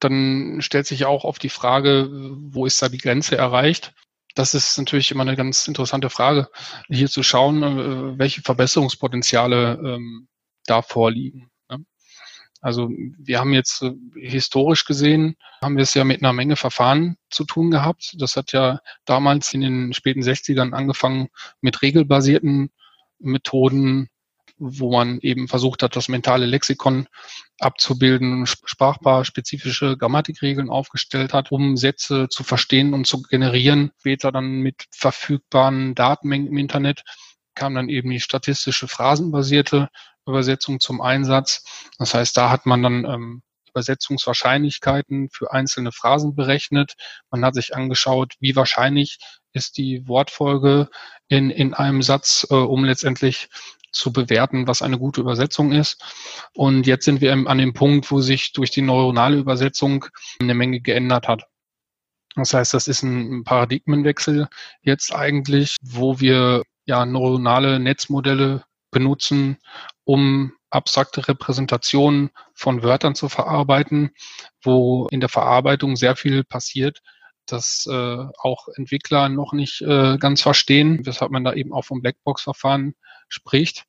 dann 0.00 0.58
stellt 0.60 0.86
sich 0.86 1.04
auch 1.04 1.24
auf 1.24 1.38
die 1.38 1.48
Frage, 1.48 2.08
wo 2.10 2.66
ist 2.66 2.80
da 2.80 2.88
die 2.88 2.98
Grenze 2.98 3.36
erreicht? 3.36 3.94
Das 4.34 4.54
ist 4.54 4.78
natürlich 4.78 5.10
immer 5.10 5.22
eine 5.22 5.36
ganz 5.36 5.66
interessante 5.66 6.10
Frage, 6.10 6.48
hier 6.88 7.08
zu 7.08 7.22
schauen, 7.24 7.62
äh, 7.62 8.18
welche 8.18 8.42
Verbesserungspotenziale 8.42 9.80
ähm, 9.84 10.28
da 10.64 10.82
vorliegen. 10.82 11.50
Ne? 11.68 11.84
Also 12.60 12.88
wir 12.88 13.40
haben 13.40 13.52
jetzt 13.52 13.82
äh, 13.82 13.94
historisch 14.14 14.84
gesehen, 14.84 15.36
haben 15.60 15.76
wir 15.76 15.82
es 15.82 15.94
ja 15.94 16.04
mit 16.04 16.22
einer 16.22 16.32
Menge 16.32 16.54
Verfahren 16.54 17.16
zu 17.30 17.44
tun 17.44 17.72
gehabt. 17.72 18.14
Das 18.18 18.36
hat 18.36 18.52
ja 18.52 18.80
damals 19.04 19.52
in 19.54 19.62
den 19.62 19.92
späten 19.92 20.22
60ern 20.22 20.72
angefangen 20.72 21.28
mit 21.60 21.82
regelbasierten 21.82 22.70
Methoden, 23.18 24.08
wo 24.58 24.92
man 24.92 25.18
eben 25.20 25.48
versucht 25.48 25.82
hat, 25.82 25.96
das 25.96 26.08
mentale 26.08 26.46
Lexikon 26.46 27.06
abzubilden, 27.58 28.46
sprachbar 28.46 29.24
spezifische 29.24 29.96
Grammatikregeln 29.96 30.70
aufgestellt 30.70 31.32
hat, 31.32 31.50
um 31.52 31.76
Sätze 31.76 32.28
zu 32.28 32.44
verstehen 32.44 32.94
und 32.94 33.06
zu 33.06 33.22
generieren. 33.22 33.92
Später 33.98 34.32
dann 34.32 34.60
mit 34.60 34.86
verfügbaren 34.90 35.94
Datenmengen 35.94 36.48
im 36.48 36.58
Internet 36.58 37.02
kam 37.54 37.74
dann 37.74 37.88
eben 37.88 38.10
die 38.10 38.20
statistische 38.20 38.88
phrasenbasierte 38.88 39.88
Übersetzung 40.26 40.80
zum 40.80 41.00
Einsatz. 41.00 41.64
Das 41.98 42.14
heißt, 42.14 42.36
da 42.36 42.50
hat 42.50 42.66
man 42.66 42.82
dann 42.82 43.04
ähm, 43.04 43.42
Übersetzungswahrscheinlichkeiten 43.70 45.28
für 45.30 45.52
einzelne 45.52 45.92
Phrasen 45.92 46.34
berechnet. 46.34 46.94
Man 47.30 47.44
hat 47.44 47.54
sich 47.54 47.74
angeschaut, 47.74 48.34
wie 48.40 48.56
wahrscheinlich 48.56 49.18
ist 49.52 49.76
die 49.76 50.06
Wortfolge 50.06 50.88
in, 51.28 51.50
in 51.50 51.74
einem 51.74 52.02
Satz, 52.02 52.46
äh, 52.50 52.54
um 52.54 52.84
letztendlich 52.84 53.48
zu 53.98 54.12
bewerten, 54.12 54.66
was 54.66 54.82
eine 54.82 54.98
gute 54.98 55.20
Übersetzung 55.20 55.72
ist. 55.72 56.02
Und 56.54 56.86
jetzt 56.86 57.04
sind 57.04 57.20
wir 57.20 57.32
an 57.32 57.58
dem 57.58 57.74
Punkt, 57.74 58.10
wo 58.10 58.20
sich 58.20 58.52
durch 58.52 58.70
die 58.70 58.82
neuronale 58.82 59.36
Übersetzung 59.36 60.06
eine 60.40 60.54
Menge 60.54 60.80
geändert 60.80 61.28
hat. 61.28 61.44
Das 62.34 62.54
heißt, 62.54 62.72
das 62.74 62.88
ist 62.88 63.02
ein 63.02 63.44
Paradigmenwechsel 63.44 64.48
jetzt 64.82 65.14
eigentlich, 65.14 65.76
wo 65.82 66.20
wir 66.20 66.62
ja 66.86 67.04
neuronale 67.04 67.80
Netzmodelle 67.80 68.64
benutzen, 68.90 69.58
um 70.04 70.52
abstrakte 70.70 71.26
Repräsentationen 71.26 72.30
von 72.54 72.82
Wörtern 72.82 73.14
zu 73.14 73.28
verarbeiten, 73.28 74.10
wo 74.62 75.08
in 75.10 75.20
der 75.20 75.28
Verarbeitung 75.28 75.96
sehr 75.96 76.16
viel 76.16 76.44
passiert, 76.44 77.00
das 77.46 77.88
äh, 77.90 78.24
auch 78.38 78.68
Entwickler 78.76 79.28
noch 79.28 79.52
nicht 79.52 79.80
äh, 79.80 80.18
ganz 80.18 80.42
verstehen, 80.42 81.04
weshalb 81.04 81.30
man 81.30 81.44
da 81.44 81.54
eben 81.54 81.72
auch 81.72 81.84
vom 81.84 82.02
Blackbox-Verfahren 82.02 82.94
spricht. 83.28 83.84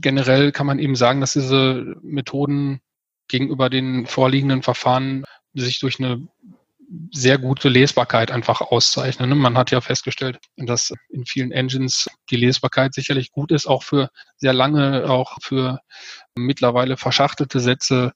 Generell 0.00 0.52
kann 0.52 0.66
man 0.66 0.78
eben 0.78 0.96
sagen, 0.96 1.20
dass 1.20 1.34
diese 1.34 1.96
Methoden 2.02 2.80
gegenüber 3.28 3.70
den 3.70 4.06
vorliegenden 4.06 4.62
Verfahren 4.62 5.24
sich 5.54 5.80
durch 5.80 5.98
eine 5.98 6.26
sehr 7.10 7.38
gute 7.38 7.68
Lesbarkeit 7.68 8.30
einfach 8.30 8.60
auszeichnen. 8.60 9.28
Ne? 9.28 9.34
Man 9.34 9.56
hat 9.56 9.70
ja 9.70 9.80
festgestellt, 9.80 10.38
dass 10.56 10.92
in 11.08 11.24
vielen 11.24 11.52
Engines 11.52 12.08
die 12.30 12.36
Lesbarkeit 12.36 12.94
sicherlich 12.94 13.32
gut 13.32 13.50
ist, 13.50 13.66
auch 13.66 13.82
für 13.82 14.10
sehr 14.36 14.52
lange, 14.52 15.08
auch 15.08 15.38
für 15.40 15.80
mittlerweile 16.36 16.96
verschachtelte 16.96 17.60
Sätze 17.60 18.12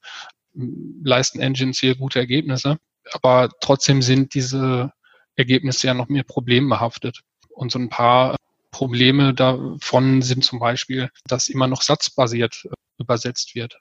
leisten 1.03 1.39
Engines 1.39 1.79
hier 1.79 1.95
gute 1.95 2.19
Ergebnisse. 2.19 2.77
Aber 3.13 3.49
trotzdem 3.61 4.01
sind 4.01 4.33
diese 4.33 4.91
Ergebnisse 5.35 5.87
ja 5.87 5.93
noch 5.93 6.09
mehr 6.09 6.23
problembehaftet. 6.23 7.21
Und 7.49 7.71
so 7.71 7.79
ein 7.79 7.89
paar 7.89 8.35
Probleme 8.77 9.33
davon 9.33 10.21
sind 10.21 10.45
zum 10.45 10.59
Beispiel, 10.59 11.09
dass 11.25 11.49
immer 11.49 11.65
noch 11.65 11.81
satzbasiert 11.81 12.65
äh, 12.65 12.75
übersetzt 12.99 13.55
wird. 13.55 13.79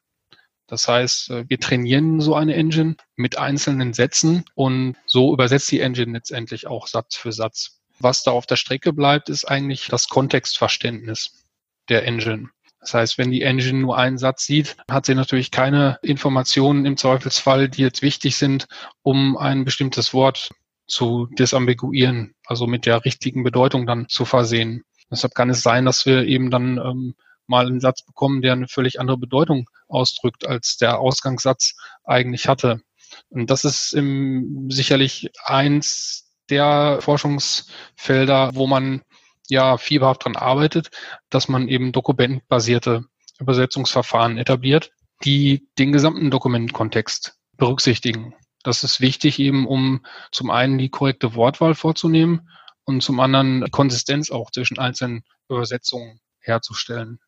Das 0.68 0.88
heißt, 0.88 1.30
äh, 1.32 1.44
wir 1.50 1.60
trainieren 1.60 2.22
so 2.22 2.34
eine 2.34 2.54
Engine 2.54 2.96
mit 3.14 3.36
einzelnen 3.36 3.92
Sätzen 3.92 4.46
und 4.54 4.96
so 5.04 5.34
übersetzt 5.34 5.70
die 5.70 5.80
Engine 5.80 6.12
letztendlich 6.12 6.66
auch 6.66 6.86
Satz 6.86 7.14
für 7.14 7.32
Satz. 7.32 7.82
Was 7.98 8.22
da 8.22 8.30
auf 8.30 8.46
der 8.46 8.56
Strecke 8.56 8.94
bleibt, 8.94 9.28
ist 9.28 9.44
eigentlich 9.44 9.88
das 9.88 10.08
Kontextverständnis 10.08 11.44
der 11.90 12.06
Engine. 12.06 12.48
Das 12.80 12.94
heißt, 12.94 13.18
wenn 13.18 13.30
die 13.30 13.42
Engine 13.42 13.80
nur 13.80 13.98
einen 13.98 14.16
Satz 14.16 14.46
sieht, 14.46 14.78
hat 14.90 15.04
sie 15.04 15.14
natürlich 15.14 15.50
keine 15.50 15.98
Informationen 16.00 16.86
im 16.86 16.96
Zweifelsfall, 16.96 17.68
die 17.68 17.82
jetzt 17.82 18.00
wichtig 18.00 18.36
sind, 18.36 18.66
um 19.02 19.36
ein 19.36 19.66
bestimmtes 19.66 20.14
Wort 20.14 20.52
zu 20.86 21.26
desambiguieren, 21.38 22.34
also 22.46 22.66
mit 22.66 22.86
der 22.86 23.04
richtigen 23.04 23.42
Bedeutung 23.42 23.86
dann 23.86 24.08
zu 24.08 24.24
versehen. 24.24 24.84
Deshalb 25.10 25.34
kann 25.34 25.50
es 25.50 25.62
sein, 25.62 25.84
dass 25.84 26.06
wir 26.06 26.24
eben 26.24 26.50
dann 26.50 26.78
ähm, 26.78 27.14
mal 27.46 27.66
einen 27.66 27.80
Satz 27.80 28.02
bekommen, 28.04 28.42
der 28.42 28.52
eine 28.52 28.68
völlig 28.68 29.00
andere 29.00 29.18
Bedeutung 29.18 29.68
ausdrückt, 29.88 30.46
als 30.46 30.76
der 30.76 30.98
Ausgangssatz 30.98 31.76
eigentlich 32.04 32.48
hatte. 32.48 32.80
Und 33.28 33.50
das 33.50 33.64
ist 33.64 33.92
im, 33.92 34.68
sicherlich 34.70 35.30
eins 35.44 36.32
der 36.50 36.98
Forschungsfelder, 37.00 38.54
wo 38.54 38.66
man 38.66 39.02
ja 39.48 39.78
fieberhaft 39.78 40.24
dran 40.24 40.36
arbeitet, 40.36 40.90
dass 41.30 41.48
man 41.48 41.68
eben 41.68 41.92
dokumentbasierte 41.92 43.04
Übersetzungsverfahren 43.38 44.38
etabliert, 44.38 44.90
die 45.24 45.68
den 45.78 45.92
gesamten 45.92 46.30
Dokumentenkontext 46.30 47.36
berücksichtigen. 47.56 48.34
Das 48.66 48.82
ist 48.82 49.00
wichtig 49.00 49.38
eben, 49.38 49.64
um 49.64 50.04
zum 50.32 50.50
einen 50.50 50.76
die 50.76 50.88
korrekte 50.88 51.36
Wortwahl 51.36 51.76
vorzunehmen 51.76 52.50
und 52.82 53.00
zum 53.00 53.20
anderen 53.20 53.70
Konsistenz 53.70 54.32
auch 54.32 54.50
zwischen 54.50 54.80
einzelnen 54.80 55.22
Übersetzungen 55.48 56.18
herzustellen. 56.40 57.20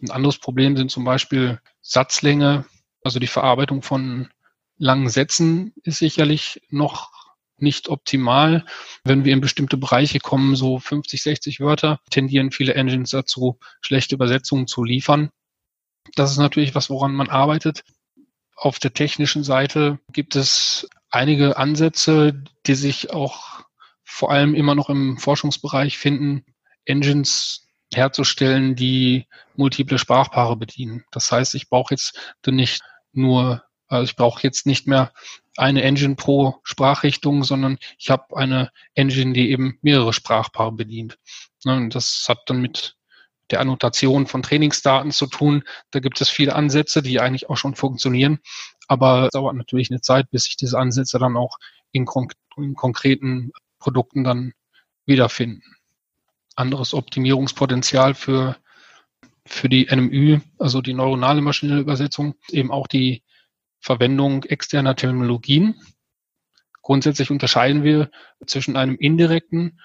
Ein 0.00 0.12
anderes 0.12 0.38
Problem 0.38 0.76
sind 0.76 0.92
zum 0.92 1.02
Beispiel 1.02 1.60
Satzlänge, 1.82 2.66
also 3.02 3.18
die 3.18 3.26
Verarbeitung 3.26 3.82
von 3.82 4.28
langen 4.76 5.08
Sätzen 5.08 5.74
ist 5.82 5.98
sicherlich 5.98 6.62
noch 6.70 7.10
nicht 7.56 7.88
optimal. 7.88 8.64
Wenn 9.02 9.24
wir 9.24 9.32
in 9.32 9.40
bestimmte 9.40 9.76
Bereiche 9.76 10.20
kommen, 10.20 10.54
so 10.54 10.78
50, 10.78 11.20
60 11.20 11.58
Wörter, 11.58 11.98
tendieren 12.10 12.52
viele 12.52 12.74
Engines 12.74 13.10
dazu, 13.10 13.58
schlechte 13.80 14.14
Übersetzungen 14.14 14.68
zu 14.68 14.84
liefern. 14.84 15.30
Das 16.14 16.30
ist 16.30 16.38
natürlich 16.38 16.76
was, 16.76 16.90
woran 16.90 17.12
man 17.12 17.28
arbeitet. 17.28 17.82
Auf 18.60 18.80
der 18.80 18.92
technischen 18.92 19.44
Seite 19.44 20.00
gibt 20.12 20.34
es 20.34 20.88
einige 21.10 21.56
Ansätze, 21.56 22.42
die 22.66 22.74
sich 22.74 23.12
auch 23.12 23.62
vor 24.02 24.32
allem 24.32 24.56
immer 24.56 24.74
noch 24.74 24.88
im 24.88 25.16
Forschungsbereich 25.16 25.96
finden, 25.96 26.44
Engines 26.84 27.68
herzustellen, 27.94 28.74
die 28.74 29.26
multiple 29.54 29.98
Sprachpaare 29.98 30.56
bedienen. 30.56 31.04
Das 31.12 31.30
heißt, 31.30 31.54
ich 31.54 31.68
brauche 31.68 31.94
jetzt 31.94 32.18
nicht 32.46 32.82
nur, 33.12 33.62
also 33.86 34.04
ich 34.04 34.16
brauche 34.16 34.42
jetzt 34.42 34.66
nicht 34.66 34.88
mehr 34.88 35.12
eine 35.56 35.82
Engine 35.82 36.16
pro 36.16 36.56
Sprachrichtung, 36.64 37.44
sondern 37.44 37.78
ich 37.96 38.10
habe 38.10 38.36
eine 38.36 38.72
Engine, 38.94 39.34
die 39.34 39.50
eben 39.50 39.78
mehrere 39.82 40.12
Sprachpaare 40.12 40.72
bedient. 40.72 41.16
Und 41.64 41.94
das 41.94 42.26
hat 42.28 42.38
dann 42.46 42.60
mit 42.60 42.97
der 43.50 43.60
Annotation 43.60 44.26
von 44.26 44.42
Trainingsdaten 44.42 45.10
zu 45.10 45.26
tun. 45.26 45.64
Da 45.90 46.00
gibt 46.00 46.20
es 46.20 46.28
viele 46.28 46.54
Ansätze, 46.54 47.02
die 47.02 47.20
eigentlich 47.20 47.48
auch 47.50 47.56
schon 47.56 47.74
funktionieren. 47.74 48.38
Aber 48.88 49.26
es 49.26 49.30
dauert 49.30 49.56
natürlich 49.56 49.90
eine 49.90 50.00
Zeit, 50.00 50.30
bis 50.30 50.44
sich 50.44 50.56
diese 50.56 50.78
Ansätze 50.78 51.18
dann 51.18 51.36
auch 51.36 51.58
in, 51.92 52.04
konk 52.04 52.32
in 52.56 52.74
konkreten 52.74 53.52
Produkten 53.78 54.24
dann 54.24 54.52
wiederfinden. 55.06 55.62
Anderes 56.56 56.94
Optimierungspotenzial 56.94 58.14
für, 58.14 58.56
für 59.46 59.68
die 59.68 59.86
NMÜ, 59.90 60.40
also 60.58 60.82
die 60.82 60.94
neuronale 60.94 61.40
maschinelle 61.40 61.80
Übersetzung, 61.80 62.34
eben 62.50 62.70
auch 62.70 62.86
die 62.86 63.22
Verwendung 63.80 64.44
externer 64.44 64.96
Terminologien. 64.96 65.76
Grundsätzlich 66.82 67.30
unterscheiden 67.30 67.84
wir 67.84 68.10
zwischen 68.46 68.76
einem 68.76 68.96
indirekten 68.96 69.78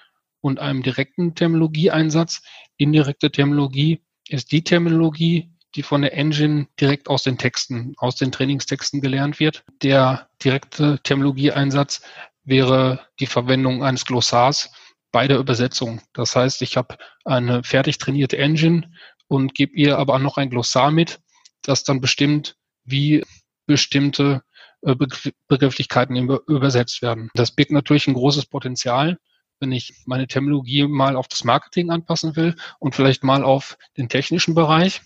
und 0.44 0.60
einem 0.60 0.82
direkten 0.82 1.34
Terminologieeinsatz. 1.34 2.42
Indirekte 2.76 3.32
Terminologie 3.32 4.02
ist 4.28 4.52
die 4.52 4.62
Terminologie, 4.62 5.50
die 5.74 5.82
von 5.82 6.02
der 6.02 6.12
Engine 6.12 6.68
direkt 6.78 7.08
aus 7.08 7.22
den 7.22 7.38
Texten, 7.38 7.94
aus 7.96 8.16
den 8.16 8.30
Trainingstexten 8.30 9.00
gelernt 9.00 9.40
wird. 9.40 9.64
Der 9.82 10.28
direkte 10.44 11.00
Terminologieeinsatz 11.02 12.02
wäre 12.44 13.00
die 13.20 13.26
Verwendung 13.26 13.82
eines 13.82 14.04
Glossars 14.04 14.70
bei 15.12 15.26
der 15.26 15.38
Übersetzung. 15.38 16.02
Das 16.12 16.36
heißt, 16.36 16.60
ich 16.60 16.76
habe 16.76 16.98
eine 17.24 17.64
fertig 17.64 17.96
trainierte 17.96 18.36
Engine 18.36 18.92
und 19.28 19.54
gebe 19.54 19.74
ihr 19.74 19.96
aber 19.96 20.18
noch 20.18 20.36
ein 20.36 20.50
Glossar 20.50 20.90
mit, 20.90 21.20
das 21.62 21.84
dann 21.84 22.02
bestimmt, 22.02 22.56
wie 22.84 23.24
bestimmte 23.66 24.42
äh, 24.82 24.94
Begrifflichkeiten 25.48 26.16
übersetzt 26.48 27.00
werden. 27.00 27.30
Das 27.32 27.52
birgt 27.52 27.70
natürlich 27.70 28.06
ein 28.08 28.14
großes 28.14 28.44
Potenzial, 28.44 29.16
wenn 29.64 29.72
ich 29.72 29.94
meine 30.06 30.26
Terminologie 30.26 30.86
mal 30.86 31.16
auf 31.16 31.28
das 31.28 31.44
Marketing 31.44 31.90
anpassen 31.90 32.36
will 32.36 32.54
und 32.78 32.94
vielleicht 32.94 33.24
mal 33.24 33.42
auf 33.42 33.76
den 33.96 34.08
technischen 34.08 34.54
Bereich 34.54 35.02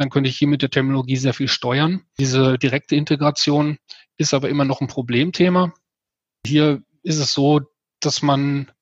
dann 0.00 0.08
könnte 0.08 0.30
ich 0.30 0.38
hier 0.38 0.48
mit 0.48 0.62
der 0.62 0.70
Terminologie 0.70 1.16
sehr 1.16 1.34
viel 1.34 1.46
steuern. 1.46 2.06
Diese 2.18 2.56
direkte 2.56 2.96
Integration 2.96 3.76
ist 4.16 4.32
aber 4.32 4.48
immer 4.48 4.64
noch 4.64 4.80
ein 4.80 4.86
Problemthema. 4.86 5.74
Hier 6.46 6.82
ist 7.02 7.18
es 7.18 7.34
so, 7.34 7.60
dass 8.00 8.22
man 8.22 8.72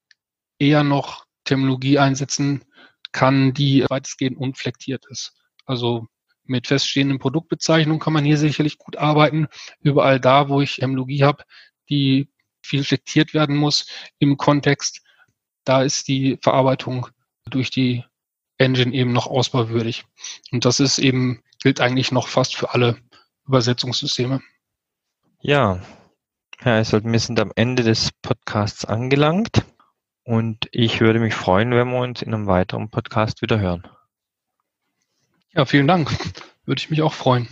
eher 0.61 0.85
noch 0.85 1.27
Terminologie 1.43 1.99
einsetzen 1.99 2.65
kann, 3.11 3.53
die 3.53 3.85
weitestgehend 3.89 4.39
unflektiert 4.39 5.07
ist. 5.11 5.33
Also 5.65 6.07
mit 6.45 6.69
feststehenden 6.69 7.19
Produktbezeichnungen 7.19 7.99
kann 7.99 8.13
man 8.13 8.25
hier 8.25 8.39
sicherlich 8.39 8.79
gut 8.79 8.95
arbeiten. 8.95 9.49
Überall 9.81 10.21
da, 10.21 10.49
wo 10.49 10.61
ich 10.61 10.77
Terminologie 10.77 11.25
habe, 11.25 11.43
die 11.91 12.29
viel 12.63 12.85
flektiert 12.85 13.35
werden 13.35 13.57
muss 13.57 13.89
im 14.21 14.37
Kontext, 14.37 15.03
da 15.69 15.83
ist 15.83 16.09
die 16.09 16.39
Verarbeitung 16.43 17.09
durch 17.51 17.71
die 17.71 18.05
Engine 18.57 18.95
eben 18.95 19.13
noch 19.13 19.27
ausbauwürdig. 19.27 20.05
Und 20.51 20.65
das 20.65 20.81
ist 20.81 20.99
eben, 20.99 21.43
gilt 21.63 21.81
eigentlich 21.81 22.13
noch 22.13 22.29
fast 22.29 22.57
für 22.57 22.75
alle 22.75 22.97
Übersetzungssysteme. 23.47 24.41
Ja, 25.41 25.81
Herr 26.59 26.75
Eisold, 26.75 27.05
wir 27.05 27.21
sind 27.21 27.39
am 27.39 27.53
Ende 27.55 27.85
des 27.85 28.11
Podcasts 28.23 28.85
angelangt 28.85 29.65
und 30.25 30.69
ich 30.73 31.01
würde 31.01 31.21
mich 31.21 31.35
freuen, 31.35 31.71
wenn 31.71 31.91
wir 31.91 32.01
uns 32.01 32.21
in 32.23 32.35
einem 32.35 32.47
weiteren 32.47 32.91
Podcast 32.91 33.43
wieder 33.43 33.61
hören. 33.61 33.87
Ja, 35.53 35.65
vielen 35.65 35.87
Dank. 35.87 36.11
Würde 36.67 36.81
ich 36.81 36.91
mich 36.91 37.03
auch 37.03 37.15
freuen. 37.15 37.49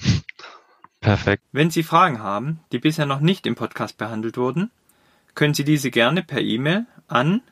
Perfekt. 1.00 1.44
Wenn 1.52 1.70
Sie 1.70 1.82
Fragen 1.82 2.20
haben, 2.20 2.60
die 2.72 2.78
bisher 2.78 3.06
noch 3.06 3.20
nicht 3.20 3.46
im 3.46 3.54
Podcast 3.54 3.96
behandelt 3.96 4.36
wurden, 4.36 4.70
können 5.34 5.54
Sie 5.54 5.64
diese 5.64 5.90
gerne 5.90 6.22
per 6.22 6.40
E-Mail 6.40 6.86
an 7.06 7.42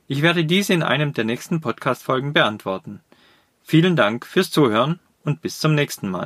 Ich 0.07 0.21
werde 0.21 0.45
diese 0.45 0.73
in 0.73 0.83
einem 0.83 1.13
der 1.13 1.25
nächsten 1.25 1.61
Podcast-Folgen 1.61 2.33
beantworten. 2.33 3.01
Vielen 3.61 3.95
Dank 3.95 4.25
fürs 4.25 4.51
Zuhören 4.51 4.99
und 5.23 5.41
bis 5.41 5.59
zum 5.59 5.75
nächsten 5.75 6.09
Mal. 6.09 6.25